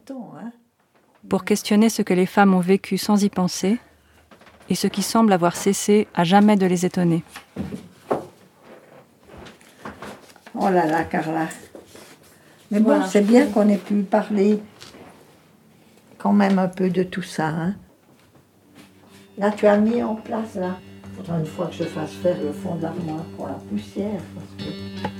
pour 1.29 1.43
questionner 1.45 1.89
ce 1.89 2.01
que 2.01 2.13
les 2.13 2.25
femmes 2.25 2.55
ont 2.55 2.61
vécu 2.61 2.97
sans 2.97 3.23
y 3.23 3.29
penser 3.29 3.77
et 4.69 4.75
ce 4.75 4.87
qui 4.87 5.03
semble 5.03 5.33
avoir 5.33 5.55
cessé 5.55 6.07
à 6.15 6.23
jamais 6.23 6.55
de 6.55 6.65
les 6.65 6.85
étonner. 6.85 7.23
Oh 10.63 10.69
là 10.69 10.85
là, 10.85 11.03
Carla. 11.05 11.47
Mais 12.69 12.79
bon, 12.79 12.89
Voilà. 12.91 13.05
c'est 13.07 13.21
bien 13.21 13.47
qu'on 13.47 13.67
ait 13.67 13.77
pu 13.77 14.03
parler 14.03 14.59
quand 16.17 16.33
même 16.33 16.59
un 16.59 16.67
peu 16.67 16.89
de 16.89 17.03
tout 17.03 17.23
ça. 17.23 17.47
hein. 17.47 17.75
Là, 19.37 19.51
tu 19.51 19.65
as 19.65 19.77
mis 19.77 20.03
en 20.03 20.15
place, 20.15 20.55
là. 20.55 20.77
Faudra 21.17 21.39
une 21.39 21.45
fois 21.45 21.67
que 21.67 21.73
je 21.73 21.83
fasse 21.85 22.11
faire 22.11 22.37
le 22.41 22.51
fond 22.53 22.75
d'armoire 22.75 23.23
pour 23.35 23.47
la 23.47 23.53
poussière. 23.53 24.21
Parce 24.35 24.69
que 24.69 25.10